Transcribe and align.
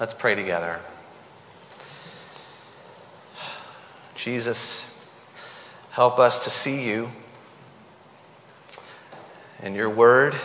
Let's 0.00 0.14
pray 0.14 0.36
together. 0.36 0.78
Jesus, 4.14 5.12
help 5.90 6.20
us 6.20 6.44
to 6.44 6.50
see 6.50 6.88
you 6.88 7.08
in 9.64 9.74
your 9.74 9.90
word. 9.90 10.36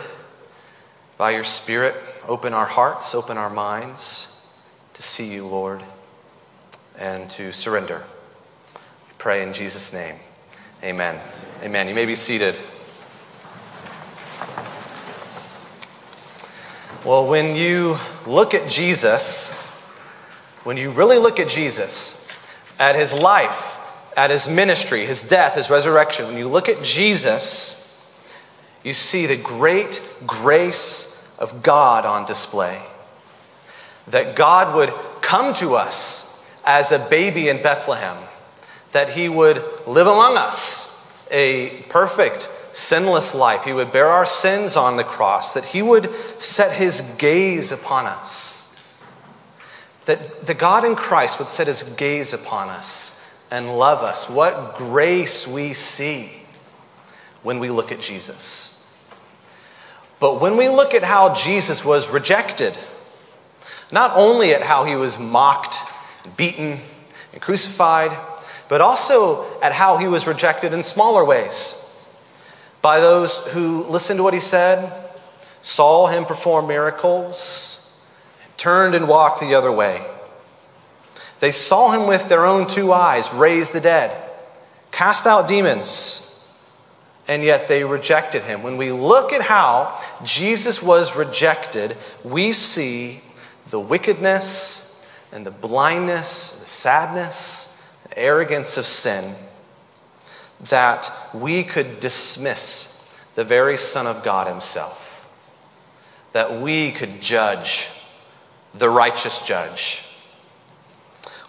By 1.18 1.30
your 1.30 1.44
Spirit, 1.44 1.94
open 2.26 2.52
our 2.52 2.66
hearts, 2.66 3.14
open 3.14 3.36
our 3.38 3.48
minds 3.48 4.60
to 4.94 5.02
see 5.02 5.32
you, 5.32 5.46
Lord, 5.46 5.80
and 6.98 7.30
to 7.30 7.52
surrender. 7.52 7.98
We 7.98 9.14
pray 9.18 9.44
in 9.44 9.52
Jesus' 9.52 9.94
name. 9.94 10.16
Amen. 10.82 11.20
Amen. 11.62 11.86
You 11.86 11.94
may 11.94 12.06
be 12.06 12.16
seated. 12.16 12.56
Well, 17.04 17.26
when 17.26 17.54
you 17.54 17.98
look 18.26 18.54
at 18.54 18.66
Jesus, 18.66 19.78
when 20.64 20.78
you 20.78 20.90
really 20.90 21.18
look 21.18 21.38
at 21.38 21.50
Jesus, 21.50 22.26
at 22.78 22.96
his 22.96 23.12
life, 23.12 23.78
at 24.16 24.30
his 24.30 24.48
ministry, 24.48 25.04
his 25.04 25.28
death, 25.28 25.54
his 25.54 25.68
resurrection, 25.68 26.24
when 26.26 26.38
you 26.38 26.48
look 26.48 26.70
at 26.70 26.82
Jesus, 26.82 27.84
you 28.82 28.94
see 28.94 29.26
the 29.26 29.36
great 29.36 30.00
grace 30.26 31.38
of 31.38 31.62
God 31.62 32.06
on 32.06 32.24
display. 32.24 32.80
That 34.08 34.34
God 34.34 34.74
would 34.74 34.90
come 35.20 35.52
to 35.54 35.74
us 35.74 36.58
as 36.64 36.92
a 36.92 37.06
baby 37.10 37.50
in 37.50 37.60
Bethlehem, 37.60 38.16
that 38.92 39.10
he 39.10 39.28
would 39.28 39.62
live 39.86 40.06
among 40.06 40.38
us 40.38 40.90
a 41.30 41.68
perfect, 41.90 42.48
sinless 42.74 43.34
life. 43.34 43.64
He 43.64 43.72
would 43.72 43.92
bear 43.92 44.08
our 44.08 44.26
sins 44.26 44.76
on 44.76 44.96
the 44.96 45.04
cross, 45.04 45.54
that 45.54 45.64
he 45.64 45.82
would 45.82 46.12
set 46.40 46.76
his 46.76 47.16
gaze 47.18 47.72
upon 47.72 48.06
us. 48.06 48.62
That 50.06 50.46
the 50.46 50.54
God 50.54 50.84
in 50.84 50.96
Christ 50.96 51.38
would 51.38 51.48
set 51.48 51.66
his 51.66 51.94
gaze 51.94 52.34
upon 52.34 52.68
us 52.68 53.20
and 53.50 53.70
love 53.70 54.02
us. 54.02 54.28
What 54.28 54.76
grace 54.76 55.48
we 55.48 55.72
see 55.72 56.30
when 57.42 57.58
we 57.58 57.70
look 57.70 57.92
at 57.92 58.00
Jesus. 58.00 58.80
But 60.20 60.40
when 60.40 60.56
we 60.56 60.68
look 60.68 60.94
at 60.94 61.02
how 61.02 61.34
Jesus 61.34 61.84
was 61.84 62.10
rejected, 62.10 62.76
not 63.92 64.12
only 64.16 64.54
at 64.54 64.62
how 64.62 64.84
he 64.84 64.96
was 64.96 65.18
mocked, 65.18 65.76
beaten, 66.36 66.78
and 67.32 67.42
crucified, 67.42 68.16
but 68.68 68.80
also 68.80 69.44
at 69.60 69.72
how 69.72 69.98
he 69.98 70.08
was 70.08 70.26
rejected 70.26 70.72
in 70.72 70.82
smaller 70.82 71.24
ways 71.24 71.83
by 72.84 73.00
those 73.00 73.50
who 73.50 73.84
listened 73.84 74.18
to 74.18 74.22
what 74.22 74.34
he 74.34 74.40
said, 74.40 74.92
saw 75.62 76.06
him 76.06 76.26
perform 76.26 76.66
miracles, 76.66 78.06
turned 78.58 78.94
and 78.94 79.08
walked 79.08 79.40
the 79.40 79.54
other 79.54 79.72
way. 79.72 80.04
They 81.40 81.50
saw 81.50 81.92
him 81.92 82.06
with 82.06 82.28
their 82.28 82.44
own 82.44 82.66
two 82.66 82.92
eyes 82.92 83.32
raise 83.32 83.70
the 83.70 83.80
dead, 83.80 84.14
cast 84.92 85.26
out 85.26 85.48
demons, 85.48 86.30
and 87.26 87.42
yet 87.42 87.68
they 87.68 87.84
rejected 87.84 88.42
him. 88.42 88.62
When 88.62 88.76
we 88.76 88.92
look 88.92 89.32
at 89.32 89.40
how 89.40 89.98
Jesus 90.22 90.82
was 90.82 91.16
rejected, 91.16 91.96
we 92.22 92.52
see 92.52 93.18
the 93.70 93.80
wickedness 93.80 95.10
and 95.32 95.46
the 95.46 95.50
blindness, 95.50 96.60
the 96.60 96.66
sadness, 96.66 98.06
the 98.10 98.18
arrogance 98.18 98.76
of 98.76 98.84
sin 98.84 99.24
that 100.70 101.10
we 101.34 101.62
could 101.64 102.00
dismiss 102.00 102.92
the 103.34 103.44
very 103.44 103.76
Son 103.76 104.06
of 104.06 104.24
God 104.24 104.46
Himself, 104.46 105.28
that 106.32 106.60
we 106.60 106.92
could 106.92 107.20
judge 107.20 107.88
the 108.74 108.88
righteous 108.88 109.46
judge. 109.46 110.02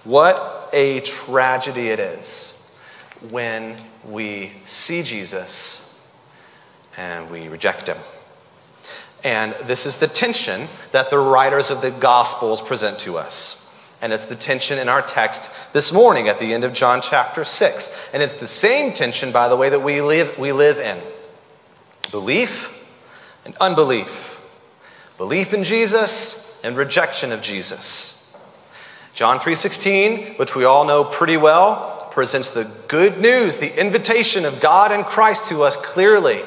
What 0.03 0.69
a 0.73 0.99
tragedy 1.01 1.89
it 1.89 1.99
is 1.99 2.61
when 3.29 3.75
we 4.07 4.51
see 4.65 5.03
Jesus 5.03 6.15
and 6.97 7.29
we 7.31 7.47
reject 7.47 7.87
him. 7.87 7.97
And 9.23 9.53
this 9.63 9.87
is 9.87 9.97
the 9.97 10.07
tension 10.07 10.61
that 10.91 11.09
the 11.09 11.17
writers 11.17 11.71
of 11.71 11.81
the 11.81 11.89
Gospels 11.89 12.61
present 12.61 12.99
to 12.99 13.17
us. 13.17 13.64
And 14.01 14.11
it's 14.13 14.25
the 14.25 14.35
tension 14.35 14.77
in 14.77 14.89
our 14.89 15.01
text 15.01 15.73
this 15.73 15.93
morning 15.93 16.27
at 16.27 16.39
the 16.39 16.53
end 16.53 16.63
of 16.63 16.73
John 16.73 17.01
chapter 17.01 17.43
6. 17.45 18.13
And 18.13 18.21
it's 18.21 18.35
the 18.35 18.47
same 18.47 18.93
tension, 18.93 19.31
by 19.31 19.47
the 19.47 19.55
way, 19.55 19.69
that 19.69 19.81
we 19.81 20.01
live, 20.01 20.37
we 20.37 20.51
live 20.51 20.79
in 20.79 20.97
belief 22.11 22.71
and 23.45 23.55
unbelief, 23.59 24.39
belief 25.17 25.53
in 25.53 25.63
Jesus 25.63 26.63
and 26.63 26.77
rejection 26.77 27.31
of 27.31 27.41
Jesus. 27.41 28.21
John 29.13 29.39
3:16, 29.39 30.37
which 30.37 30.55
we 30.55 30.65
all 30.65 30.83
know 30.83 31.05
pretty 31.05 31.37
well, 31.37 32.09
presents 32.11 32.51
the 32.51 32.69
good 32.87 33.19
news, 33.19 33.59
the 33.59 33.79
invitation 33.79 34.45
of 34.45 34.59
God 34.59 34.91
and 34.91 35.05
Christ 35.05 35.45
to 35.45 35.63
us 35.63 35.77
clearly. 35.77 36.41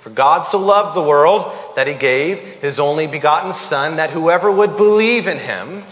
For 0.00 0.10
God 0.10 0.42
so 0.42 0.58
loved 0.58 0.94
the 0.94 1.02
world 1.02 1.50
that 1.76 1.86
he 1.86 1.94
gave 1.94 2.38
his 2.38 2.80
only 2.80 3.06
begotten 3.06 3.52
Son, 3.52 3.96
that 3.96 4.10
whoever 4.10 4.50
would 4.50 4.76
believe 4.76 5.26
in 5.26 5.38
him 5.38 5.84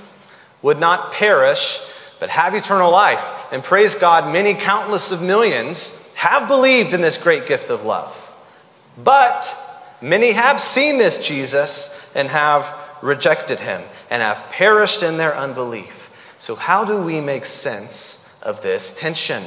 would 0.62 0.78
not 0.78 1.12
perish, 1.12 1.81
but 2.19 2.31
have 2.31 2.54
eternal 2.54 2.91
life. 2.91 3.53
And 3.53 3.62
praise 3.62 3.94
God, 3.94 4.32
many 4.32 4.54
countless 4.54 5.12
of 5.12 5.22
millions 5.22 6.15
have 6.15 6.48
believed 6.48 6.94
in 6.94 7.00
this 7.00 7.22
great 7.22 7.47
gift 7.47 7.71
of 7.71 7.84
love. 7.84 8.16
But 9.03 9.54
many 10.03 10.32
have 10.32 10.60
seen 10.60 10.99
this 10.99 11.26
Jesus 11.26 12.15
and 12.15 12.28
have 12.28 12.76
rejected 13.03 13.59
him 13.59 13.81
and 14.10 14.22
have 14.22 14.50
perished 14.50 15.03
in 15.03 15.16
their 15.16 15.34
unbelief. 15.34 16.09
So, 16.38 16.54
how 16.54 16.84
do 16.84 17.03
we 17.03 17.20
make 17.20 17.44
sense 17.44 18.43
of 18.43 18.62
this 18.62 18.99
tension 18.99 19.43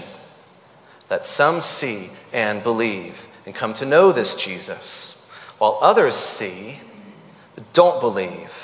that 1.10 1.26
some 1.26 1.62
see 1.62 2.08
and 2.34 2.64
believe 2.64 3.28
and 3.46 3.54
come 3.54 3.74
to 3.74 3.86
know 3.86 4.12
this 4.12 4.36
Jesus, 4.44 5.32
while 5.58 5.80
others 5.82 6.16
see, 6.16 6.78
but 7.56 7.74
don't 7.74 8.00
believe, 8.00 8.63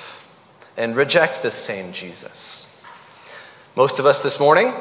and 0.79 0.95
reject 0.95 1.43
this 1.43 1.53
same 1.53 1.91
Jesus. 1.91 2.83
Most 3.75 3.99
of 3.99 4.05
us 4.05 4.23
this 4.23 4.39
morning, 4.39 4.73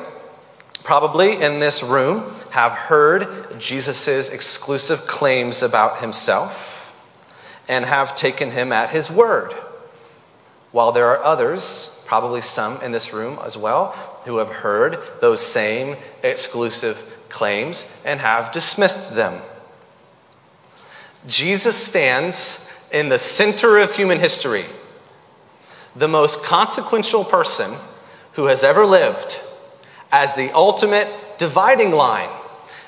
probably 0.85 1.43
in 1.43 1.59
this 1.59 1.83
room, 1.83 2.23
have 2.51 2.73
heard 2.73 3.27
Jesus' 3.59 4.31
exclusive 4.31 5.09
claims 5.09 5.65
about 5.65 5.99
himself 5.99 6.77
and 7.69 7.85
have 7.85 8.15
taken 8.15 8.51
him 8.51 8.73
at 8.73 8.91
his 8.91 9.11
word. 9.11 9.53
While 10.71 10.93
there 10.93 11.09
are 11.09 11.25
others, 11.25 12.05
probably 12.07 12.43
some 12.43 12.81
in 12.83 12.93
this 12.93 13.13
room 13.13 13.39
as 13.45 13.59
well, 13.59 13.89
who 14.25 14.39
have 14.39 14.51
heard 14.51 14.99
those 15.21 15.45
same 15.45 15.97
exclusive 16.23 16.97
claims 17.29 18.03
and 18.07 18.21
have 18.21 18.53
dismissed 18.53 19.17
them. 19.17 19.35
Jesus 21.27 21.77
stands 21.77 22.65
in 22.93 23.09
the 23.09 23.19
center 23.19 23.79
of 23.79 23.95
human 23.95 24.19
history, 24.19 24.65
the 25.97 26.09
most 26.09 26.45
consequential 26.45 27.25
person 27.25 27.71
who 28.33 28.47
has 28.47 28.65
ever 28.65 28.87
lived, 28.87 29.39
as 30.13 30.35
the 30.35 30.53
ultimate 30.55 31.09
dividing 31.39 31.93
line. 31.93 32.31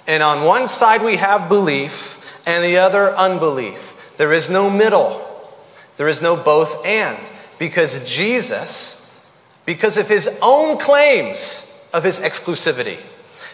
And 0.07 0.23
on 0.23 0.45
one 0.45 0.67
side 0.69 1.03
we 1.03 1.17
have 1.17 1.49
belief, 1.49 2.47
and 2.47 2.65
the 2.65 2.79
other 2.79 3.15
unbelief. 3.15 4.15
There 4.17 4.33
is 4.33 4.51
no 4.51 4.71
middle, 4.71 5.27
there 5.97 6.09
is 6.09 6.23
no 6.23 6.37
both 6.37 6.87
and, 6.87 7.19
because 7.59 8.11
Jesus 8.11 9.01
because 9.67 9.99
of 9.99 10.09
his 10.09 10.41
own 10.43 10.79
claims 10.79 11.89
of 11.93 12.03
his 12.03 12.21
exclusivity, 12.21 12.99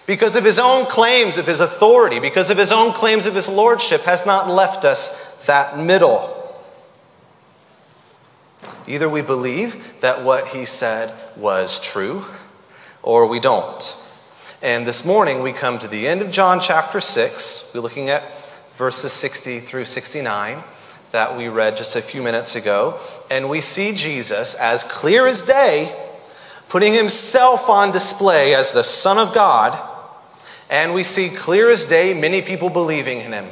because 0.06 0.36
of 0.36 0.44
his 0.44 0.58
own 0.58 0.86
claims 0.86 1.36
of 1.36 1.46
his 1.46 1.60
authority, 1.60 2.20
because 2.20 2.48
of 2.50 2.56
his 2.56 2.72
own 2.72 2.92
claims 2.92 3.26
of 3.26 3.34
his 3.34 3.48
lordship, 3.48 4.02
has 4.02 4.24
not 4.24 4.48
left 4.48 4.84
us 4.84 5.44
that 5.44 5.78
middle. 5.78 6.45
Either 8.86 9.08
we 9.08 9.22
believe 9.22 10.00
that 10.00 10.22
what 10.24 10.48
he 10.48 10.64
said 10.64 11.12
was 11.36 11.80
true, 11.80 12.24
or 13.02 13.26
we 13.26 13.40
don't. 13.40 14.02
And 14.62 14.86
this 14.86 15.04
morning 15.04 15.42
we 15.42 15.52
come 15.52 15.78
to 15.78 15.88
the 15.88 16.08
end 16.08 16.22
of 16.22 16.30
John 16.30 16.60
chapter 16.60 17.00
6. 17.00 17.72
We're 17.74 17.80
looking 17.80 18.10
at 18.10 18.22
verses 18.72 19.12
60 19.12 19.60
through 19.60 19.84
69 19.84 20.62
that 21.12 21.36
we 21.36 21.48
read 21.48 21.76
just 21.76 21.96
a 21.96 22.02
few 22.02 22.22
minutes 22.22 22.56
ago. 22.56 22.98
And 23.30 23.48
we 23.48 23.60
see 23.60 23.94
Jesus 23.94 24.54
as 24.54 24.84
clear 24.84 25.26
as 25.26 25.42
day 25.42 25.92
putting 26.68 26.92
himself 26.92 27.68
on 27.68 27.92
display 27.92 28.54
as 28.54 28.72
the 28.72 28.82
Son 28.82 29.18
of 29.18 29.34
God, 29.34 29.78
and 30.68 30.94
we 30.94 31.04
see 31.04 31.28
clear 31.28 31.70
as 31.70 31.84
day 31.84 32.12
many 32.12 32.42
people 32.42 32.70
believing 32.70 33.20
in 33.20 33.32
him. 33.32 33.46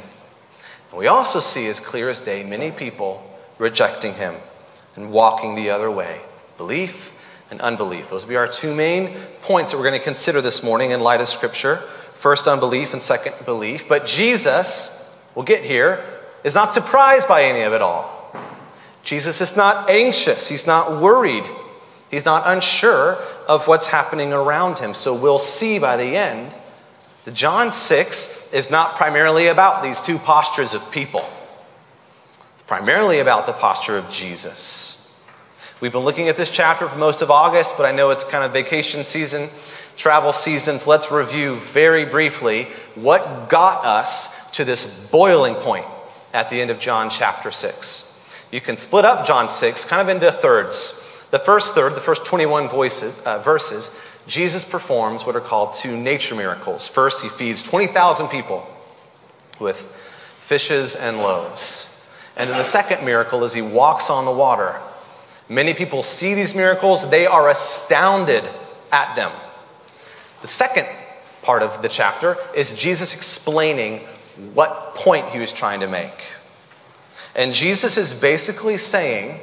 And 0.91 0.99
we 0.99 1.07
also 1.07 1.39
see 1.39 1.67
as 1.67 1.79
clear 1.79 2.09
as 2.09 2.21
day 2.21 2.43
many 2.43 2.71
people 2.71 3.23
rejecting 3.57 4.13
him 4.13 4.35
and 4.95 5.11
walking 5.11 5.55
the 5.55 5.71
other 5.71 5.89
way 5.89 6.21
belief 6.57 7.11
and 7.51 7.61
unbelief. 7.61 8.09
Those 8.09 8.23
will 8.23 8.29
be 8.29 8.35
our 8.37 8.47
two 8.47 8.73
main 8.73 9.09
points 9.43 9.71
that 9.71 9.77
we're 9.77 9.89
going 9.89 9.99
to 9.99 10.03
consider 10.03 10.41
this 10.41 10.63
morning 10.63 10.91
in 10.91 10.99
light 10.99 11.21
of 11.21 11.27
Scripture. 11.27 11.77
First, 12.13 12.47
unbelief, 12.47 12.93
and 12.93 13.01
second, 13.01 13.33
belief. 13.45 13.89
But 13.89 14.05
Jesus, 14.05 15.31
we'll 15.35 15.45
get 15.45 15.63
here, 15.63 16.03
is 16.43 16.55
not 16.55 16.73
surprised 16.73 17.27
by 17.27 17.43
any 17.43 17.61
of 17.61 17.73
it 17.73 17.81
all. 17.81 18.13
Jesus 19.03 19.41
is 19.41 19.55
not 19.55 19.89
anxious, 19.89 20.49
he's 20.49 20.65
not 20.65 21.01
worried 21.01 21.43
He's 22.11 22.25
not 22.25 22.43
unsure 22.45 23.17
of 23.47 23.67
what's 23.67 23.87
happening 23.87 24.31
around 24.31 24.79
him. 24.79 24.93
So 24.93 25.19
we'll 25.19 25.39
see 25.39 25.79
by 25.79 25.97
the 25.97 26.15
end 26.15 26.55
that 27.25 27.33
John 27.33 27.71
6 27.71 28.53
is 28.53 28.69
not 28.69 28.95
primarily 28.95 29.47
about 29.47 29.83
these 29.83 30.01
two 30.01 30.17
postures 30.17 30.75
of 30.75 30.91
people. 30.91 31.25
Primarily 32.67 33.19
about 33.19 33.45
the 33.45 33.53
posture 33.53 33.97
of 33.97 34.09
Jesus. 34.09 35.01
We've 35.81 35.91
been 35.91 36.01
looking 36.01 36.29
at 36.29 36.37
this 36.37 36.49
chapter 36.49 36.87
for 36.87 36.97
most 36.97 37.21
of 37.21 37.29
August, 37.29 37.77
but 37.77 37.85
I 37.85 37.91
know 37.91 38.09
it's 38.09 38.23
kind 38.23 38.43
of 38.43 38.53
vacation 38.53 39.03
season, 39.03 39.49
travel 39.97 40.33
seasons. 40.33 40.87
Let's 40.87 41.11
review 41.11 41.57
very 41.57 42.05
briefly 42.05 42.63
what 42.95 43.49
got 43.49 43.85
us 43.85 44.49
to 44.51 44.65
this 44.65 45.11
boiling 45.11 45.53
point 45.55 45.85
at 46.33 46.49
the 46.49 46.59
end 46.59 46.71
of 46.71 46.79
John 46.79 47.11
chapter 47.11 47.51
6. 47.51 48.47
You 48.51 48.61
can 48.61 48.77
split 48.77 49.05
up 49.05 49.27
John 49.27 49.47
6 49.47 49.85
kind 49.85 50.01
of 50.01 50.09
into 50.09 50.31
thirds. 50.31 51.27
The 51.29 51.39
first 51.39 51.75
third, 51.75 51.93
the 51.93 52.01
first 52.01 52.25
21 52.25 52.69
voices, 52.69 53.23
uh, 53.27 53.39
verses, 53.39 54.01
Jesus 54.27 54.67
performs 54.67 55.23
what 55.23 55.35
are 55.35 55.41
called 55.41 55.75
two 55.75 55.95
nature 55.95 56.33
miracles. 56.33 56.87
First, 56.87 57.21
he 57.21 57.29
feeds 57.29 57.61
20,000 57.61 58.29
people 58.29 58.65
with 59.59 59.77
fishes 60.39 60.95
and 60.95 61.19
loaves. 61.19 61.94
And 62.37 62.49
then 62.49 62.57
the 62.57 62.63
second 62.63 63.05
miracle 63.05 63.43
is 63.43 63.53
he 63.53 63.61
walks 63.61 64.09
on 64.09 64.25
the 64.25 64.31
water. 64.31 64.75
Many 65.47 65.73
people 65.73 66.03
see 66.03 66.33
these 66.33 66.55
miracles, 66.55 67.09
they 67.09 67.27
are 67.27 67.49
astounded 67.49 68.43
at 68.91 69.15
them. 69.15 69.31
The 70.41 70.47
second 70.47 70.87
part 71.43 71.61
of 71.61 71.81
the 71.81 71.89
chapter 71.89 72.37
is 72.55 72.77
Jesus 72.77 73.15
explaining 73.15 73.99
what 74.53 74.95
point 74.95 75.29
he 75.29 75.39
was 75.39 75.53
trying 75.53 75.79
to 75.81 75.87
make. 75.87 76.23
And 77.35 77.53
Jesus 77.53 77.97
is 77.97 78.19
basically 78.19 78.77
saying, 78.77 79.39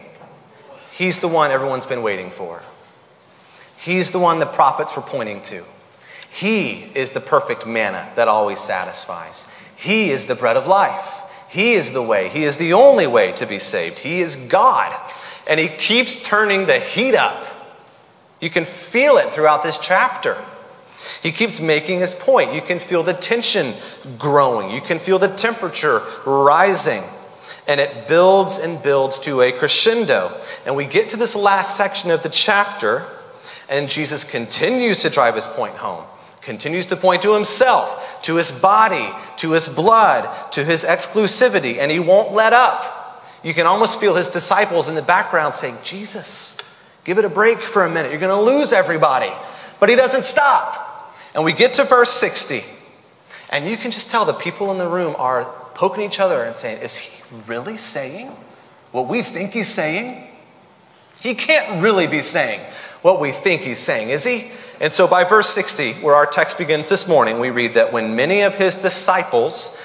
He's 0.92 1.20
the 1.20 1.28
one 1.28 1.50
everyone's 1.50 1.86
been 1.86 2.02
waiting 2.02 2.30
for. 2.30 2.62
He's 3.78 4.10
the 4.10 4.18
one 4.18 4.38
the 4.38 4.46
prophets 4.46 4.94
were 4.94 5.02
pointing 5.02 5.40
to. 5.42 5.64
He 6.30 6.72
is 6.94 7.12
the 7.12 7.20
perfect 7.20 7.66
manna 7.66 8.08
that 8.16 8.28
always 8.28 8.60
satisfies. 8.60 9.52
He 9.76 10.10
is 10.10 10.26
the 10.26 10.34
bread 10.34 10.56
of 10.56 10.66
life. 10.66 11.21
He 11.52 11.74
is 11.74 11.92
the 11.92 12.02
way. 12.02 12.28
He 12.28 12.44
is 12.44 12.56
the 12.56 12.72
only 12.72 13.06
way 13.06 13.32
to 13.32 13.46
be 13.46 13.58
saved. 13.58 13.98
He 13.98 14.20
is 14.20 14.48
God. 14.48 14.90
And 15.46 15.60
he 15.60 15.68
keeps 15.68 16.22
turning 16.22 16.64
the 16.64 16.80
heat 16.80 17.14
up. 17.14 17.46
You 18.40 18.48
can 18.48 18.64
feel 18.64 19.18
it 19.18 19.28
throughout 19.28 19.62
this 19.62 19.78
chapter. 19.78 20.36
He 21.22 21.30
keeps 21.30 21.60
making 21.60 22.00
his 22.00 22.14
point. 22.14 22.54
You 22.54 22.62
can 22.62 22.78
feel 22.78 23.02
the 23.02 23.12
tension 23.12 23.70
growing, 24.18 24.70
you 24.70 24.80
can 24.80 24.98
feel 24.98 25.18
the 25.18 25.28
temperature 25.28 26.02
rising. 26.24 27.02
And 27.68 27.80
it 27.80 28.08
builds 28.08 28.58
and 28.58 28.82
builds 28.82 29.20
to 29.20 29.42
a 29.42 29.52
crescendo. 29.52 30.32
And 30.66 30.74
we 30.74 30.86
get 30.86 31.10
to 31.10 31.16
this 31.16 31.36
last 31.36 31.76
section 31.76 32.10
of 32.10 32.22
the 32.22 32.28
chapter, 32.28 33.04
and 33.68 33.88
Jesus 33.88 34.24
continues 34.24 35.02
to 35.02 35.10
drive 35.10 35.34
his 35.34 35.46
point 35.46 35.74
home, 35.74 36.02
continues 36.42 36.86
to 36.86 36.96
point 36.96 37.22
to 37.22 37.34
himself, 37.34 38.22
to 38.22 38.36
his 38.36 38.60
body, 38.60 39.08
to 39.38 39.52
his 39.52 39.74
blood, 39.74 40.28
to 40.52 40.64
his 40.64 40.84
exclusivity, 40.84 41.78
and 41.78 41.90
he 41.90 42.00
won't 42.00 42.32
let 42.32 42.52
up. 42.52 43.24
You 43.42 43.54
can 43.54 43.66
almost 43.66 44.00
feel 44.00 44.14
his 44.14 44.30
disciples 44.30 44.88
in 44.88 44.94
the 44.94 45.02
background 45.02 45.54
saying, 45.54 45.76
Jesus, 45.84 46.60
give 47.04 47.18
it 47.18 47.24
a 47.24 47.28
break 47.28 47.58
for 47.58 47.84
a 47.84 47.90
minute. 47.90 48.10
You're 48.10 48.20
going 48.20 48.36
to 48.36 48.52
lose 48.52 48.72
everybody. 48.72 49.30
But 49.80 49.88
he 49.88 49.96
doesn't 49.96 50.22
stop. 50.22 51.14
And 51.34 51.44
we 51.44 51.52
get 51.52 51.74
to 51.74 51.84
verse 51.84 52.10
60, 52.10 52.60
and 53.50 53.66
you 53.66 53.76
can 53.76 53.90
just 53.90 54.10
tell 54.10 54.24
the 54.24 54.34
people 54.34 54.70
in 54.70 54.78
the 54.78 54.86
room 54.86 55.16
are 55.18 55.44
poking 55.74 56.04
each 56.04 56.20
other 56.20 56.42
and 56.42 56.54
saying, 56.54 56.82
Is 56.82 56.96
he 56.96 57.40
really 57.46 57.78
saying 57.78 58.28
what 58.90 59.08
we 59.08 59.22
think 59.22 59.52
he's 59.52 59.68
saying? 59.68 60.28
He 61.20 61.34
can't 61.34 61.82
really 61.82 62.06
be 62.06 62.18
saying 62.18 62.60
what 63.02 63.20
we 63.20 63.30
think 63.30 63.62
he's 63.62 63.78
saying, 63.78 64.10
is 64.10 64.24
he? 64.24 64.50
And 64.82 64.92
so 64.92 65.06
by 65.06 65.22
verse 65.22 65.48
60, 65.48 65.92
where 66.04 66.16
our 66.16 66.26
text 66.26 66.58
begins 66.58 66.88
this 66.88 67.06
morning, 67.06 67.38
we 67.38 67.50
read 67.50 67.74
that 67.74 67.92
when 67.92 68.16
many 68.16 68.40
of 68.40 68.56
his 68.56 68.74
disciples, 68.74 69.80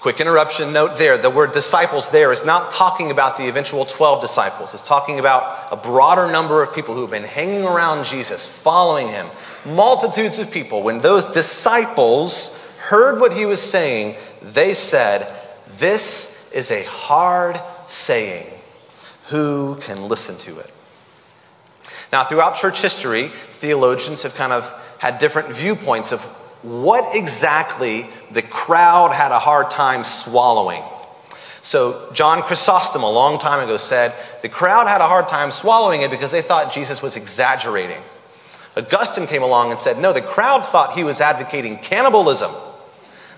quick 0.00 0.20
interruption 0.20 0.74
note 0.74 0.98
there, 0.98 1.16
the 1.16 1.30
word 1.30 1.52
disciples 1.52 2.10
there 2.10 2.30
is 2.30 2.44
not 2.44 2.70
talking 2.70 3.10
about 3.10 3.38
the 3.38 3.48
eventual 3.48 3.86
12 3.86 4.20
disciples. 4.20 4.74
It's 4.74 4.86
talking 4.86 5.18
about 5.18 5.72
a 5.72 5.76
broader 5.76 6.30
number 6.30 6.62
of 6.62 6.74
people 6.74 6.94
who 6.94 7.00
have 7.00 7.10
been 7.10 7.24
hanging 7.24 7.64
around 7.64 8.04
Jesus, 8.04 8.44
following 8.62 9.08
him, 9.08 9.26
multitudes 9.64 10.38
of 10.38 10.52
people. 10.52 10.82
When 10.82 10.98
those 10.98 11.32
disciples 11.32 12.78
heard 12.80 13.20
what 13.20 13.32
he 13.32 13.46
was 13.46 13.62
saying, 13.62 14.14
they 14.42 14.74
said, 14.74 15.26
This 15.78 16.52
is 16.52 16.70
a 16.70 16.84
hard 16.84 17.58
saying. 17.86 18.46
Who 19.30 19.76
can 19.76 20.06
listen 20.06 20.36
to 20.52 20.60
it? 20.60 20.70
Now, 22.12 22.24
throughout 22.24 22.56
church 22.56 22.80
history, 22.80 23.28
theologians 23.28 24.22
have 24.22 24.34
kind 24.34 24.52
of 24.52 24.64
had 24.98 25.18
different 25.18 25.50
viewpoints 25.50 26.12
of 26.12 26.22
what 26.62 27.14
exactly 27.14 28.06
the 28.30 28.42
crowd 28.42 29.12
had 29.12 29.30
a 29.30 29.38
hard 29.38 29.70
time 29.70 30.04
swallowing. 30.04 30.82
So, 31.62 32.10
John 32.14 32.42
Chrysostom, 32.42 33.02
a 33.02 33.10
long 33.10 33.38
time 33.38 33.60
ago, 33.60 33.76
said 33.76 34.12
the 34.42 34.48
crowd 34.48 34.88
had 34.88 35.00
a 35.00 35.06
hard 35.06 35.28
time 35.28 35.50
swallowing 35.50 36.02
it 36.02 36.10
because 36.10 36.32
they 36.32 36.42
thought 36.42 36.72
Jesus 36.72 37.02
was 37.02 37.16
exaggerating. 37.16 38.00
Augustine 38.76 39.26
came 39.26 39.42
along 39.42 39.72
and 39.72 39.80
said, 39.80 39.98
no, 39.98 40.12
the 40.12 40.20
crowd 40.20 40.64
thought 40.64 40.96
he 40.96 41.04
was 41.04 41.20
advocating 41.20 41.78
cannibalism. 41.78 42.50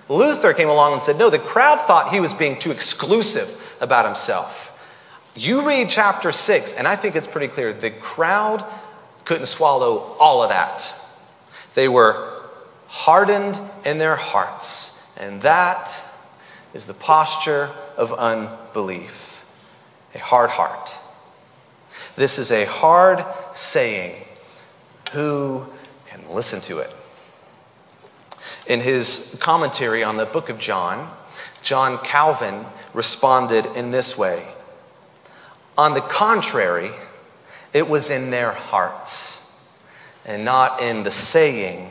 Luther 0.08 0.52
came 0.52 0.68
along 0.68 0.94
and 0.94 1.02
said, 1.02 1.18
no, 1.18 1.30
the 1.30 1.38
crowd 1.38 1.80
thought 1.80 2.12
he 2.12 2.20
was 2.20 2.34
being 2.34 2.58
too 2.58 2.72
exclusive 2.72 3.78
about 3.80 4.04
himself. 4.04 4.69
You 5.40 5.66
read 5.66 5.88
chapter 5.88 6.32
6, 6.32 6.74
and 6.74 6.86
I 6.86 6.96
think 6.96 7.16
it's 7.16 7.26
pretty 7.26 7.48
clear. 7.48 7.72
The 7.72 7.90
crowd 7.90 8.62
couldn't 9.24 9.46
swallow 9.46 10.14
all 10.20 10.42
of 10.42 10.50
that. 10.50 10.92
They 11.72 11.88
were 11.88 12.30
hardened 12.88 13.58
in 13.86 13.96
their 13.96 14.16
hearts, 14.16 15.16
and 15.18 15.40
that 15.40 15.98
is 16.74 16.84
the 16.84 16.92
posture 16.92 17.70
of 17.96 18.12
unbelief 18.12 19.46
a 20.14 20.18
hard 20.18 20.50
heart. 20.50 20.94
This 22.16 22.38
is 22.38 22.52
a 22.52 22.66
hard 22.66 23.24
saying. 23.54 24.22
Who 25.12 25.66
can 26.08 26.34
listen 26.34 26.60
to 26.62 26.80
it? 26.80 26.94
In 28.66 28.80
his 28.80 29.38
commentary 29.40 30.04
on 30.04 30.18
the 30.18 30.26
book 30.26 30.50
of 30.50 30.58
John, 30.58 31.10
John 31.62 31.96
Calvin 31.96 32.66
responded 32.92 33.64
in 33.74 33.90
this 33.90 34.18
way 34.18 34.46
On 35.80 35.94
the 35.94 36.02
contrary, 36.02 36.90
it 37.72 37.88
was 37.88 38.10
in 38.10 38.30
their 38.30 38.52
hearts 38.52 39.66
and 40.26 40.44
not 40.44 40.82
in 40.82 41.04
the 41.04 41.10
saying 41.10 41.90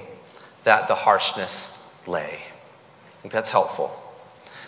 that 0.64 0.88
the 0.88 0.94
harshness 0.94 2.00
lay. 2.08 2.22
I 2.22 3.22
think 3.24 3.34
that's 3.34 3.50
helpful. 3.50 3.92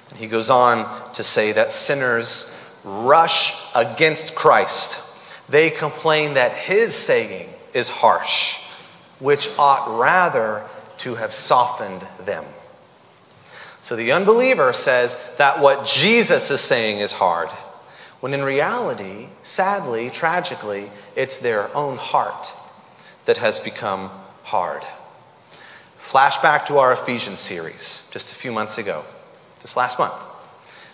And 0.09 0.17
he 0.17 0.25
goes 0.25 0.49
on 0.49 0.87
to 1.13 1.23
say 1.23 1.51
that 1.51 1.71
sinners 1.71 2.81
rush 2.83 3.53
against 3.75 4.33
Christ. 4.33 5.51
They 5.51 5.69
complain 5.69 6.33
that 6.33 6.53
his 6.53 6.95
saying 6.95 7.47
is 7.75 7.89
harsh, 7.89 8.59
which 9.19 9.47
ought 9.59 9.99
rather 9.99 10.65
to 10.97 11.13
have 11.13 11.31
softened 11.31 12.01
them. 12.25 12.43
So 13.81 13.95
the 13.95 14.13
unbeliever 14.13 14.73
says 14.73 15.35
that 15.37 15.59
what 15.59 15.85
Jesus 15.85 16.49
is 16.49 16.61
saying 16.61 17.01
is 17.01 17.13
hard, 17.13 17.49
when 18.21 18.33
in 18.33 18.43
reality, 18.43 19.27
sadly, 19.43 20.09
tragically, 20.09 20.89
it's 21.15 21.39
their 21.39 21.75
own 21.75 21.97
heart 21.97 22.53
that 23.25 23.37
has 23.37 23.59
become 23.59 24.09
hard. 24.43 24.83
Flashback 25.97 26.67
to 26.67 26.77
our 26.77 26.93
Ephesians 26.93 27.39
series 27.39 28.09
just 28.13 28.31
a 28.31 28.35
few 28.35 28.51
months 28.51 28.77
ago, 28.77 29.03
just 29.61 29.75
last 29.75 29.99
month. 29.99 30.13